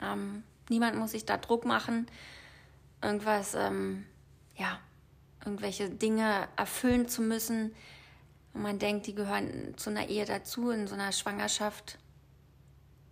Ähm, 0.00 0.44
niemand 0.68 0.96
muss 0.96 1.12
sich 1.12 1.24
da 1.24 1.36
Druck 1.36 1.64
machen, 1.64 2.06
irgendwas, 3.02 3.54
ähm, 3.54 4.04
ja, 4.56 4.78
irgendwelche 5.44 5.90
Dinge 5.90 6.48
erfüllen 6.56 7.08
zu 7.08 7.22
müssen. 7.22 7.74
Und 8.54 8.62
man 8.62 8.78
denkt, 8.78 9.06
die 9.06 9.14
gehören 9.14 9.76
zu 9.76 9.90
einer 9.90 10.08
Ehe 10.08 10.24
dazu, 10.24 10.70
in 10.70 10.86
so 10.86 10.94
einer 10.94 11.12
Schwangerschaft 11.12 11.98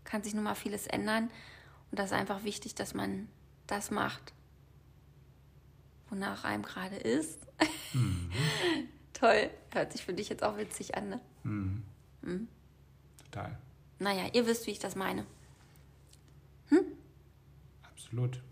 kann 0.04 0.22
sich 0.22 0.34
nun 0.34 0.44
mal 0.44 0.54
vieles 0.54 0.86
ändern. 0.86 1.30
Und 1.90 1.98
das 1.98 2.06
ist 2.06 2.16
einfach 2.16 2.44
wichtig, 2.44 2.74
dass 2.74 2.94
man 2.94 3.28
das 3.66 3.90
macht, 3.90 4.32
wonach 6.08 6.44
einem 6.44 6.62
gerade 6.62 6.96
ist. 6.96 7.46
Toll. 9.12 9.50
Hört 9.72 9.92
sich 9.92 10.04
für 10.04 10.12
dich 10.12 10.28
jetzt 10.28 10.42
auch 10.42 10.56
witzig 10.56 10.96
an, 10.96 11.08
ne? 11.10 11.20
Mhm. 11.42 12.48
Total. 13.24 13.56
Naja, 13.98 14.24
ihr 14.32 14.46
wisst, 14.46 14.66
wie 14.66 14.72
ich 14.72 14.78
das 14.78 14.96
meine. 14.96 15.26
Absolut. 18.10 18.42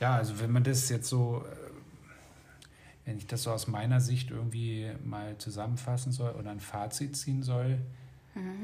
Ja, 0.00 0.16
also 0.16 0.40
wenn 0.40 0.50
man 0.50 0.64
das 0.64 0.88
jetzt 0.88 1.08
so, 1.08 1.44
äh, 1.46 1.56
wenn 3.04 3.18
ich 3.18 3.28
das 3.28 3.44
so 3.44 3.52
aus 3.52 3.68
meiner 3.68 4.00
Sicht 4.00 4.32
irgendwie 4.32 4.92
mal 5.04 5.38
zusammenfassen 5.38 6.10
soll 6.10 6.32
oder 6.32 6.50
ein 6.50 6.58
Fazit 6.58 7.16
ziehen 7.16 7.44
soll, 7.44 7.78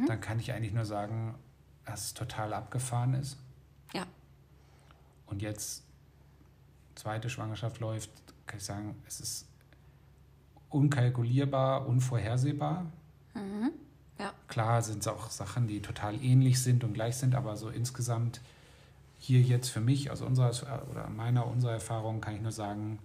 dann 0.08 0.20
kann 0.20 0.40
ich 0.40 0.52
eigentlich 0.52 0.72
nur 0.72 0.84
sagen, 0.84 1.36
dass 1.84 2.06
es 2.06 2.14
total 2.14 2.52
abgefahren 2.54 3.14
ist. 3.14 3.38
Ja. 3.94 4.04
Und 5.26 5.42
jetzt 5.42 5.84
zweite 6.96 7.30
Schwangerschaft 7.30 7.78
läuft, 7.78 8.10
kann 8.46 8.58
ich 8.58 8.64
sagen, 8.64 8.96
es 9.06 9.20
ist 9.20 9.48
unkalkulierbar, 10.70 11.86
unvorhersehbar. 11.86 12.90
Ja. 14.18 14.32
Klar 14.48 14.82
sind 14.82 14.98
es 14.98 15.06
auch 15.06 15.30
Sachen, 15.30 15.68
die 15.68 15.80
total 15.80 16.20
ähnlich 16.20 16.60
sind 16.60 16.82
und 16.82 16.94
gleich 16.94 17.16
sind, 17.16 17.36
aber 17.36 17.56
so 17.56 17.68
insgesamt 17.68 18.40
hier 19.22 19.42
jetzt 19.42 19.68
für 19.68 19.82
mich 19.82 20.10
aus 20.10 20.22
unserer 20.22 20.88
oder 20.90 21.10
meiner 21.10 21.46
unserer 21.46 21.72
Erfahrung 21.72 22.22
kann 22.22 22.34
ich 22.34 22.40
nur 22.40 22.52
sagen, 22.52 23.00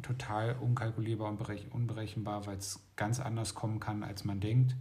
total 0.00 0.56
unkalkulierbar 0.56 1.28
und 1.28 1.42
berech- 1.42 1.68
unberechenbar, 1.70 2.46
weil 2.46 2.56
es 2.56 2.80
ganz 2.94 3.18
anders 3.18 3.54
kommen 3.54 3.80
kann, 3.80 4.04
als 4.04 4.24
man 4.24 4.40
denkt. 4.40 4.76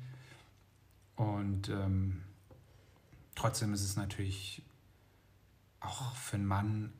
Und 1.15 1.67
ähm, 1.69 2.21
trotzdem 3.34 3.74
ist 3.74 3.84
es 3.84 3.95
natürlich 3.95 4.62
auch 5.80 6.15
für 6.15 6.38
einen 6.38 6.45
Mann 6.45 6.93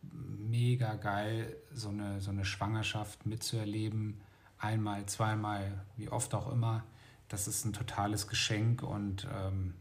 mega 0.00 0.94
geil, 0.94 1.54
so 1.72 1.90
eine, 1.90 2.22
so 2.22 2.30
eine 2.30 2.46
Schwangerschaft 2.46 3.26
mitzuerleben. 3.26 4.22
Einmal, 4.58 5.04
zweimal, 5.04 5.84
wie 5.96 6.08
oft 6.08 6.34
auch 6.34 6.50
immer. 6.50 6.82
Das 7.28 7.46
ist 7.46 7.66
ein 7.66 7.74
totales 7.74 8.26
Geschenk 8.26 8.82
und 8.82 9.28
ähm, 9.30 9.74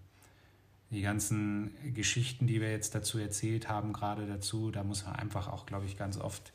die 0.95 1.01
ganzen 1.01 1.75
Geschichten, 1.93 2.47
die 2.47 2.61
wir 2.61 2.71
jetzt 2.71 2.95
dazu 2.95 3.19
erzählt 3.19 3.67
haben, 3.69 3.93
gerade 3.93 4.25
dazu, 4.25 4.71
da 4.71 4.83
muss 4.83 5.05
man 5.05 5.15
einfach 5.17 5.47
auch, 5.49 5.65
glaube 5.65 5.85
ich, 5.85 5.97
ganz 5.97 6.17
oft, 6.17 6.53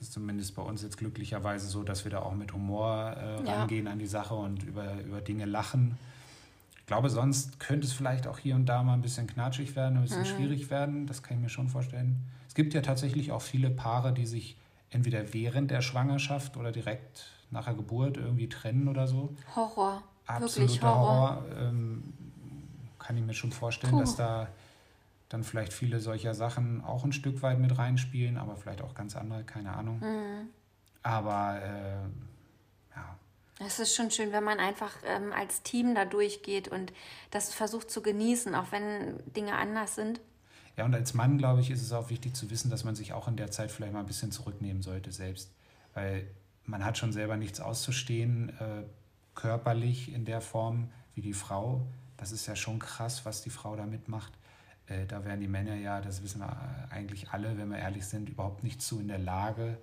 ist 0.00 0.12
zumindest 0.12 0.56
bei 0.56 0.62
uns 0.62 0.82
jetzt 0.82 0.96
glücklicherweise 0.96 1.68
so, 1.68 1.82
dass 1.82 2.04
wir 2.04 2.10
da 2.10 2.20
auch 2.20 2.34
mit 2.34 2.52
Humor 2.52 3.14
äh, 3.16 3.44
Ja. 3.44 3.60
rangehen 3.60 3.88
an 3.88 3.98
die 3.98 4.06
Sache 4.06 4.34
und 4.34 4.62
über, 4.62 5.00
über 5.02 5.20
Dinge 5.20 5.44
lachen. 5.44 5.98
Ich 6.80 6.86
glaube, 6.86 7.10
sonst 7.10 7.60
könnte 7.60 7.86
es 7.86 7.92
vielleicht 7.92 8.26
auch 8.26 8.38
hier 8.38 8.54
und 8.54 8.66
da 8.66 8.82
mal 8.82 8.94
ein 8.94 9.02
bisschen 9.02 9.26
knatschig 9.26 9.76
werden, 9.76 9.96
ein 9.98 10.02
bisschen 10.02 10.24
schwierig 10.24 10.70
werden. 10.70 11.06
Das 11.06 11.22
kann 11.22 11.36
ich 11.36 11.42
mir 11.42 11.48
schon 11.48 11.68
vorstellen. 11.68 12.16
Es 12.48 12.54
gibt 12.54 12.74
ja 12.74 12.80
tatsächlich 12.80 13.32
auch 13.32 13.42
viele 13.42 13.70
Paare, 13.70 14.12
die 14.14 14.24
sich 14.24 14.56
entweder 14.90 15.34
während 15.34 15.70
der 15.70 15.82
Schwangerschaft 15.82 16.56
oder 16.56 16.72
direkt 16.72 17.26
nach 17.50 17.64
der 17.66 17.74
Geburt 17.74 18.16
irgendwie 18.16 18.48
trennen 18.48 18.88
oder 18.88 19.06
so. 19.06 19.34
Horror. 19.54 20.02
Absoluter 20.26 20.60
Wirklich 20.60 20.82
Horror. 20.82 21.36
Horror. 21.36 21.44
Ähm, 21.58 22.02
kann 23.06 23.16
ich 23.16 23.22
mir 23.22 23.34
schon 23.34 23.52
vorstellen, 23.52 23.92
Puh. 23.92 24.00
dass 24.00 24.16
da 24.16 24.48
dann 25.28 25.44
vielleicht 25.44 25.72
viele 25.72 26.00
solcher 26.00 26.34
Sachen 26.34 26.84
auch 26.84 27.04
ein 27.04 27.12
Stück 27.12 27.40
weit 27.42 27.60
mit 27.60 27.78
reinspielen, 27.78 28.36
aber 28.36 28.56
vielleicht 28.56 28.82
auch 28.82 28.94
ganz 28.94 29.14
andere, 29.14 29.44
keine 29.44 29.74
Ahnung. 29.74 30.00
Mhm. 30.00 30.48
Aber 31.04 31.60
äh, 31.62 32.96
ja, 32.96 33.16
Es 33.64 33.78
ist 33.78 33.94
schon 33.94 34.10
schön, 34.10 34.32
wenn 34.32 34.42
man 34.42 34.58
einfach 34.58 34.92
ähm, 35.04 35.32
als 35.32 35.62
Team 35.62 35.94
da 35.94 36.04
durchgeht 36.04 36.66
und 36.66 36.92
das 37.30 37.54
versucht 37.54 37.92
zu 37.92 38.02
genießen, 38.02 38.56
auch 38.56 38.72
wenn 38.72 39.20
Dinge 39.34 39.56
anders 39.56 39.94
sind. 39.94 40.20
Ja, 40.76 40.84
und 40.84 40.94
als 40.94 41.14
Mann, 41.14 41.38
glaube 41.38 41.60
ich, 41.60 41.70
ist 41.70 41.82
es 41.82 41.92
auch 41.92 42.10
wichtig 42.10 42.34
zu 42.34 42.50
wissen, 42.50 42.70
dass 42.70 42.82
man 42.82 42.96
sich 42.96 43.12
auch 43.12 43.28
in 43.28 43.36
der 43.36 43.52
Zeit 43.52 43.70
vielleicht 43.70 43.92
mal 43.92 44.00
ein 44.00 44.06
bisschen 44.06 44.32
zurücknehmen 44.32 44.82
sollte 44.82 45.12
selbst. 45.12 45.52
Weil 45.94 46.26
man 46.64 46.84
hat 46.84 46.98
schon 46.98 47.12
selber 47.12 47.36
nichts 47.36 47.60
auszustehen, 47.60 48.50
äh, 48.58 48.82
körperlich 49.36 50.12
in 50.12 50.24
der 50.24 50.40
Form 50.40 50.90
wie 51.14 51.22
die 51.22 51.34
Frau. 51.34 51.86
Das 52.16 52.32
ist 52.32 52.46
ja 52.46 52.56
schon 52.56 52.78
krass, 52.78 53.24
was 53.24 53.42
die 53.42 53.50
Frau 53.50 53.76
da 53.76 53.86
mitmacht. 53.86 54.32
Äh, 54.86 55.06
da 55.06 55.24
wären 55.24 55.40
die 55.40 55.48
Männer 55.48 55.74
ja, 55.74 56.00
das 56.00 56.22
wissen 56.22 56.40
wir 56.40 56.88
eigentlich 56.90 57.30
alle, 57.30 57.58
wenn 57.58 57.68
wir 57.70 57.78
ehrlich 57.78 58.06
sind, 58.06 58.28
überhaupt 58.28 58.62
nicht 58.62 58.80
zu 58.80 59.00
in 59.00 59.08
der 59.08 59.18
Lage, 59.18 59.78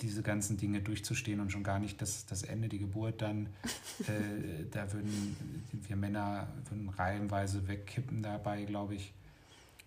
diese 0.00 0.22
ganzen 0.22 0.56
Dinge 0.56 0.80
durchzustehen 0.80 1.40
und 1.40 1.52
schon 1.52 1.62
gar 1.62 1.78
nicht 1.78 2.02
das, 2.02 2.26
das 2.26 2.42
Ende, 2.42 2.68
die 2.68 2.78
Geburt 2.78 3.22
dann. 3.22 3.46
äh, 4.00 4.64
da 4.70 4.92
würden 4.92 5.36
wir 5.72 5.96
Männer 5.96 6.48
würden 6.68 6.88
reihenweise 6.88 7.68
wegkippen 7.68 8.22
dabei, 8.22 8.64
glaube 8.64 8.96
ich 8.96 9.12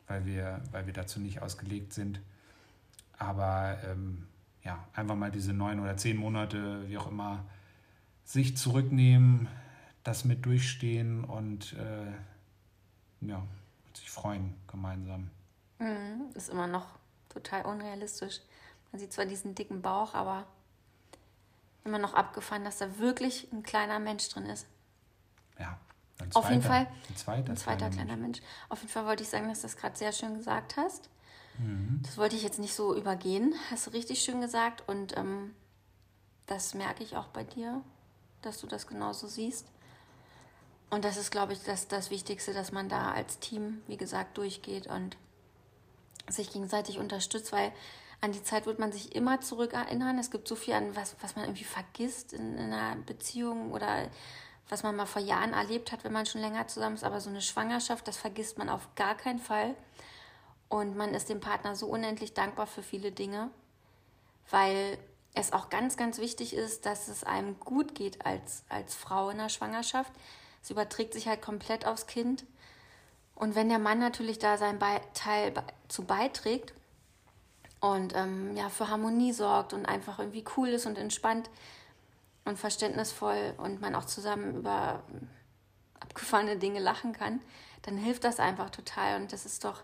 weil 0.08 0.26
wir, 0.26 0.62
weil 0.72 0.86
wir 0.86 0.94
dazu 0.94 1.20
nicht 1.20 1.42
ausgelegt 1.42 1.94
sind. 1.94 2.20
Aber 3.18 3.78
ähm, 3.86 4.26
ja, 4.64 4.84
einfach 4.94 5.16
mal 5.16 5.32
diese 5.32 5.54
neun 5.54 5.80
oder 5.80 5.98
zehn 5.98 6.18
Monate, 6.18 6.88
wie 6.88 6.98
auch 6.98 7.12
immer, 7.12 7.46
sich 8.24 8.58
zurücknehmen, 8.58 9.48
das 10.08 10.24
mit 10.24 10.46
durchstehen 10.46 11.26
und 11.26 11.74
äh, 11.74 12.12
ja, 13.28 13.44
sich 13.94 14.10
freuen 14.10 14.56
gemeinsam. 14.68 15.30
Mhm. 15.80 16.30
Ist 16.34 16.48
immer 16.50 16.66
noch 16.66 16.86
total 17.28 17.66
unrealistisch. 17.66 18.40
Man 18.94 19.02
sieht 19.02 19.12
zwar 19.12 19.26
diesen 19.26 19.54
dicken 19.54 19.82
Bauch, 19.82 20.14
aber 20.14 20.46
immer 21.84 22.00
noch 22.00 22.14
abgefahren, 22.14 22.64
dass 22.64 22.78
da 22.78 22.98
wirklich 23.00 23.52
ein 23.52 23.64
kleiner 23.64 24.00
Mensch 24.00 24.30
drin 24.30 24.46
ist. 24.46 24.66
Ja, 25.60 25.78
ein 26.20 26.34
Auf 26.34 26.50
jeden 26.50 26.62
zweiter- 26.62 26.86
Fall 26.86 26.88
Ein 27.10 27.16
zweiter, 27.18 27.50
Ein 27.52 27.58
zweiter 27.58 27.78
kleiner 27.90 27.96
kleiner 27.96 28.16
Mensch. 28.22 28.40
Mensch. 28.40 28.52
Auf 28.70 28.80
jeden 28.80 28.92
Fall 28.92 29.06
wollte 29.06 29.24
ich 29.24 29.30
sagen, 29.30 29.50
dass 29.50 29.60
du 29.60 29.68
das 29.68 29.76
gerade 29.76 29.98
sehr 29.98 30.14
schön 30.14 30.36
gesagt 30.38 30.78
hast. 30.78 31.10
Mhm. 31.58 32.00
Das 32.04 32.18
wollte 32.18 32.38
ich 32.38 32.44
jetzt 32.44 32.60
nicht 32.60 32.74
so 32.74 32.96
übergehen. 32.96 33.54
Hast 33.72 33.88
du 33.88 33.92
richtig 33.92 34.22
schön 34.22 34.40
gesagt. 34.40 34.88
Und 34.88 35.18
ähm, 35.18 35.54
das 36.46 36.74
merke 36.76 37.04
ich 37.04 37.18
auch 37.18 37.28
bei 37.28 37.44
dir, 37.44 37.82
dass 38.42 38.60
du 38.62 38.68
das 38.68 38.88
genauso 38.88 39.28
siehst. 39.28 39.66
Und 40.90 41.04
das 41.04 41.18
ist, 41.18 41.32
glaube 41.32 41.54
ich, 41.54 41.64
das, 41.64 41.88
das 41.88 42.10
Wichtigste, 42.12 42.54
dass 42.54 42.72
man 42.72 42.88
da 42.88 43.12
als 43.12 43.40
Team, 43.40 43.82
wie 43.88 43.98
gesagt, 43.98 44.38
durchgeht 44.38 44.88
und 44.88 45.18
sich 46.30 46.52
gegenseitig 46.52 46.98
unterstützt, 46.98 47.52
weil 47.52 47.72
an 48.22 48.32
die 48.32 48.44
Zeit 48.44 48.66
wird 48.66 48.80
man 48.80 48.92
sich 48.92 49.16
immer 49.16 49.42
zurückerinnern. 49.42 50.18
Es 50.18 50.32
gibt 50.32 50.48
so 50.48 50.56
viel 50.56 50.74
an 50.74 50.96
was, 50.96 51.16
was 51.22 51.36
man 51.36 51.46
irgendwie 51.46 51.66
vergisst 51.66 52.34
in, 52.34 52.58
in 52.58 52.74
einer 52.74 52.96
Beziehung 52.96 53.72
oder 53.72 54.10
was 54.70 54.84
man 54.84 54.96
mal 54.96 55.06
vor 55.06 55.22
Jahren 55.22 55.54
erlebt 55.54 55.92
hat, 55.92 56.04
wenn 56.04 56.12
man 56.12 56.26
schon 56.26 56.42
länger 56.42 56.68
zusammen 56.68 56.96
ist. 56.96 57.04
Aber 57.04 57.22
so 57.22 57.30
eine 57.30 57.42
Schwangerschaft, 57.42 58.08
das 58.08 58.18
vergisst 58.18 58.58
man 58.58 58.70
auf 58.70 58.88
gar 58.96 59.16
keinen 59.16 59.40
Fall. 59.40 59.76
Und 60.70 60.98
man 60.98 61.14
ist 61.14 61.30
dem 61.30 61.40
Partner 61.40 61.76
so 61.76 61.88
unendlich 61.88 62.34
dankbar 62.34 62.68
für 62.68 62.84
viele 62.84 63.12
Dinge, 63.12 63.50
weil 64.50 64.98
es 65.34 65.54
auch 65.54 65.70
ganz, 65.70 65.96
ganz 65.96 66.18
wichtig 66.18 66.54
ist, 66.54 66.86
dass 66.86 67.08
es 67.08 67.24
einem 67.24 67.60
gut 67.60 67.96
geht 67.96 68.26
als, 68.26 68.64
als 68.68 68.96
Frau 68.96 69.30
in 69.30 69.38
der 69.38 69.50
Schwangerschaft. 69.50 70.12
Es 70.68 70.72
überträgt 70.72 71.14
sich 71.14 71.30
halt 71.30 71.42
komplett 71.42 71.88
aufs 71.88 72.08
Kind. 72.08 72.46
Und 73.36 73.56
wenn 73.56 73.70
der 73.70 73.80
Mann 73.80 74.00
natürlich 74.00 74.38
da 74.38 74.58
seinen 74.58 74.80
Be 74.80 75.00
Teil 75.14 75.52
be 75.52 75.64
zu 75.88 76.04
beiträgt 76.04 76.74
und 77.80 78.14
ähm, 78.14 78.54
ja, 78.58 78.68
für 78.68 78.90
Harmonie 78.90 79.32
sorgt 79.32 79.72
und 79.72 79.86
einfach 79.86 80.20
irgendwie 80.20 80.44
cool 80.58 80.68
ist 80.68 80.86
und 80.86 80.98
entspannt 80.98 81.50
und 82.44 82.60
verständnisvoll 82.60 83.54
und 83.56 83.80
man 83.80 83.96
auch 83.96 84.04
zusammen 84.04 84.58
über 84.58 85.04
abgefahrene 86.02 86.58
Dinge 86.58 86.82
lachen 86.82 87.14
kann, 87.14 87.40
dann 87.84 87.96
hilft 87.96 88.26
das 88.26 88.42
einfach 88.42 88.70
total. 88.70 89.22
Und 89.22 89.32
das 89.32 89.46
ist 89.46 89.64
doch 89.64 89.84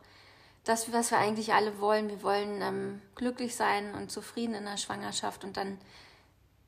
das, 0.65 0.91
was 0.91 1.11
wir 1.11 1.17
eigentlich 1.17 1.53
alle 1.53 1.79
wollen. 1.79 2.09
Wir 2.09 2.23
wollen 2.23 2.61
ähm, 2.61 3.01
glücklich 3.15 3.55
sein 3.55 3.95
und 3.95 4.11
zufrieden 4.11 4.53
in 4.53 4.65
der 4.65 4.75
Schwangerschaft 4.75 5.45
und 5.45 5.55
dann 5.55 5.77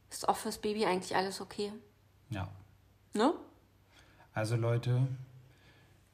ist 0.10 0.30
auch 0.30 0.38
fürs 0.38 0.60
Baby 0.60 0.86
eigentlich 0.86 1.18
alles 1.18 1.42
okay. 1.42 1.74
Ja. 2.30 2.48
Ne? 3.12 3.34
Also 4.36 4.58
Leute, 4.58 5.08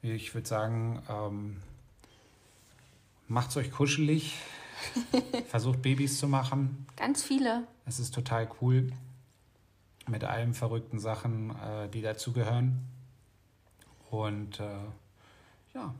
ich 0.00 0.32
würde 0.32 0.48
sagen, 0.48 1.02
ähm, 1.08 1.60
macht's 3.26 3.56
euch 3.56 3.72
kuschelig, 3.72 4.38
versucht 5.48 5.82
Babys 5.82 6.20
zu 6.20 6.28
machen. 6.28 6.86
Ganz 6.94 7.24
viele. 7.24 7.66
Es 7.84 7.98
ist 7.98 8.14
total 8.14 8.48
cool 8.60 8.92
mit 10.06 10.22
allen 10.22 10.54
verrückten 10.54 11.00
Sachen, 11.00 11.50
äh, 11.50 11.88
die 11.88 12.00
dazugehören. 12.00 12.86
Und 14.08 14.60
äh, 14.60 14.68
ja, 15.74 15.92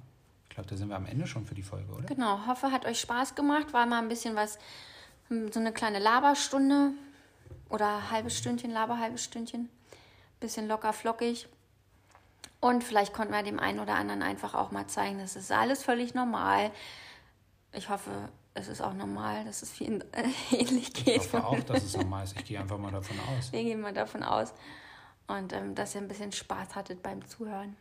ich 0.44 0.54
glaube, 0.54 0.70
da 0.70 0.76
sind 0.76 0.90
wir 0.90 0.96
am 0.96 1.06
Ende 1.06 1.26
schon 1.26 1.44
für 1.44 1.56
die 1.56 1.64
Folge, 1.64 1.92
oder? 1.92 2.06
Genau, 2.06 2.46
hoffe, 2.46 2.70
hat 2.70 2.86
euch 2.86 3.00
Spaß 3.00 3.34
gemacht. 3.34 3.72
War 3.72 3.84
mal 3.86 4.00
ein 4.00 4.08
bisschen 4.08 4.36
was, 4.36 4.60
hm, 5.26 5.50
so 5.50 5.58
eine 5.58 5.72
kleine 5.72 5.98
Laberstunde 5.98 6.92
oder 7.68 8.12
halbes 8.12 8.38
Stündchen, 8.38 8.70
Laber, 8.70 9.00
halbes 9.00 9.24
Stündchen. 9.24 9.68
Bisschen 10.38 10.68
locker 10.68 10.92
flockig. 10.92 11.48
Und 12.62 12.84
vielleicht 12.84 13.12
konnten 13.12 13.32
wir 13.32 13.42
dem 13.42 13.58
einen 13.58 13.80
oder 13.80 13.96
anderen 13.96 14.22
einfach 14.22 14.54
auch 14.54 14.70
mal 14.70 14.86
zeigen, 14.86 15.18
das 15.18 15.34
ist 15.34 15.50
alles 15.50 15.82
völlig 15.82 16.14
normal. 16.14 16.70
Ich 17.72 17.88
hoffe, 17.88 18.10
es 18.54 18.68
ist 18.68 18.80
auch 18.80 18.94
normal, 18.94 19.44
dass 19.44 19.62
es 19.62 19.72
vielen 19.72 20.00
äh, 20.12 20.28
ähnlich 20.52 20.88
Ich 20.96 21.04
geht. 21.04 21.18
hoffe 21.18 21.44
auch, 21.44 21.58
dass 21.64 21.82
es 21.82 21.96
normal 21.96 22.22
ist. 22.22 22.36
Ich 22.38 22.44
gehe 22.44 22.60
einfach 22.60 22.78
mal 22.78 22.92
davon 22.92 23.16
aus. 23.36 23.50
Wir 23.52 23.64
gehen 23.64 23.80
mal 23.80 23.92
davon 23.92 24.22
aus. 24.22 24.54
Und 25.26 25.52
ähm, 25.52 25.74
dass 25.74 25.96
ihr 25.96 26.02
ein 26.02 26.06
bisschen 26.08 26.30
Spaß 26.30 26.76
hattet 26.76 27.02
beim 27.02 27.26
Zuhören. 27.26 27.74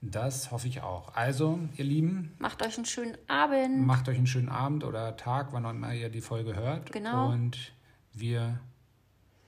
Das 0.00 0.50
hoffe 0.50 0.68
ich 0.68 0.80
auch. 0.80 1.14
Also, 1.14 1.58
ihr 1.76 1.84
Lieben, 1.84 2.34
Macht 2.38 2.62
euch 2.62 2.76
einen 2.78 2.86
schönen 2.86 3.18
Abend. 3.28 3.86
macht 3.86 4.08
euch 4.08 4.16
einen 4.16 4.26
schönen 4.26 4.48
Abend 4.48 4.84
oder 4.84 5.16
Tag, 5.18 5.52
wann 5.52 5.66
auch 5.66 5.70
immer 5.70 5.92
ihr 5.92 6.08
die 6.08 6.20
Folge 6.22 6.54
hört. 6.56 6.92
Genau. 6.92 7.28
Und 7.30 7.72
wir 8.14 8.58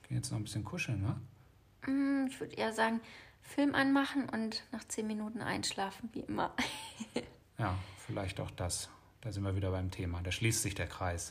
gehen 0.06 0.18
jetzt 0.18 0.30
noch 0.32 0.38
ein 0.38 0.44
bisschen 0.44 0.64
kuscheln, 0.64 1.00
ne? 1.02 1.90
Mm, 1.90 2.26
Ich 2.26 2.38
würde 2.40 2.54
eher 2.56 2.72
sagen, 2.72 3.00
Film 3.46 3.74
anmachen 3.74 4.28
und 4.28 4.64
nach 4.72 4.85
zehn 4.88 5.06
Minuten 5.06 5.40
einschlafen, 5.40 6.11
wie 6.12 6.20
immer. 6.20 6.52
Ja, 7.59 7.74
vielleicht 8.06 8.38
auch 8.38 8.50
das. 8.50 8.90
Da 9.22 9.32
sind 9.32 9.42
wir 9.42 9.56
wieder 9.56 9.70
beim 9.70 9.90
Thema. 9.90 10.20
Da 10.22 10.30
schließt 10.30 10.61
sich 10.61 10.74
der 10.74 10.87
Kreis. 10.87 11.30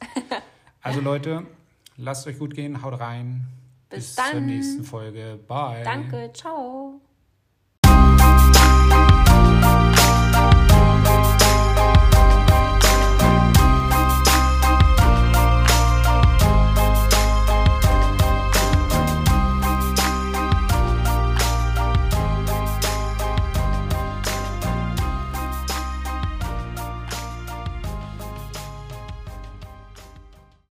Also 0.81 1.01
Leute, 1.01 1.45
lasst 1.97 2.25
euch 2.25 2.39
gut 2.39 2.55
gehen, 2.55 2.81
haut 2.81 2.99
rein. 2.99 3.47
Bis 3.89 4.15
zur 4.15 4.23
dann. 4.23 4.45
nächsten 4.47 4.83
Folge. 4.83 5.39
Bye. 5.47 5.83
Danke, 5.83 6.31
ciao. 6.33 6.99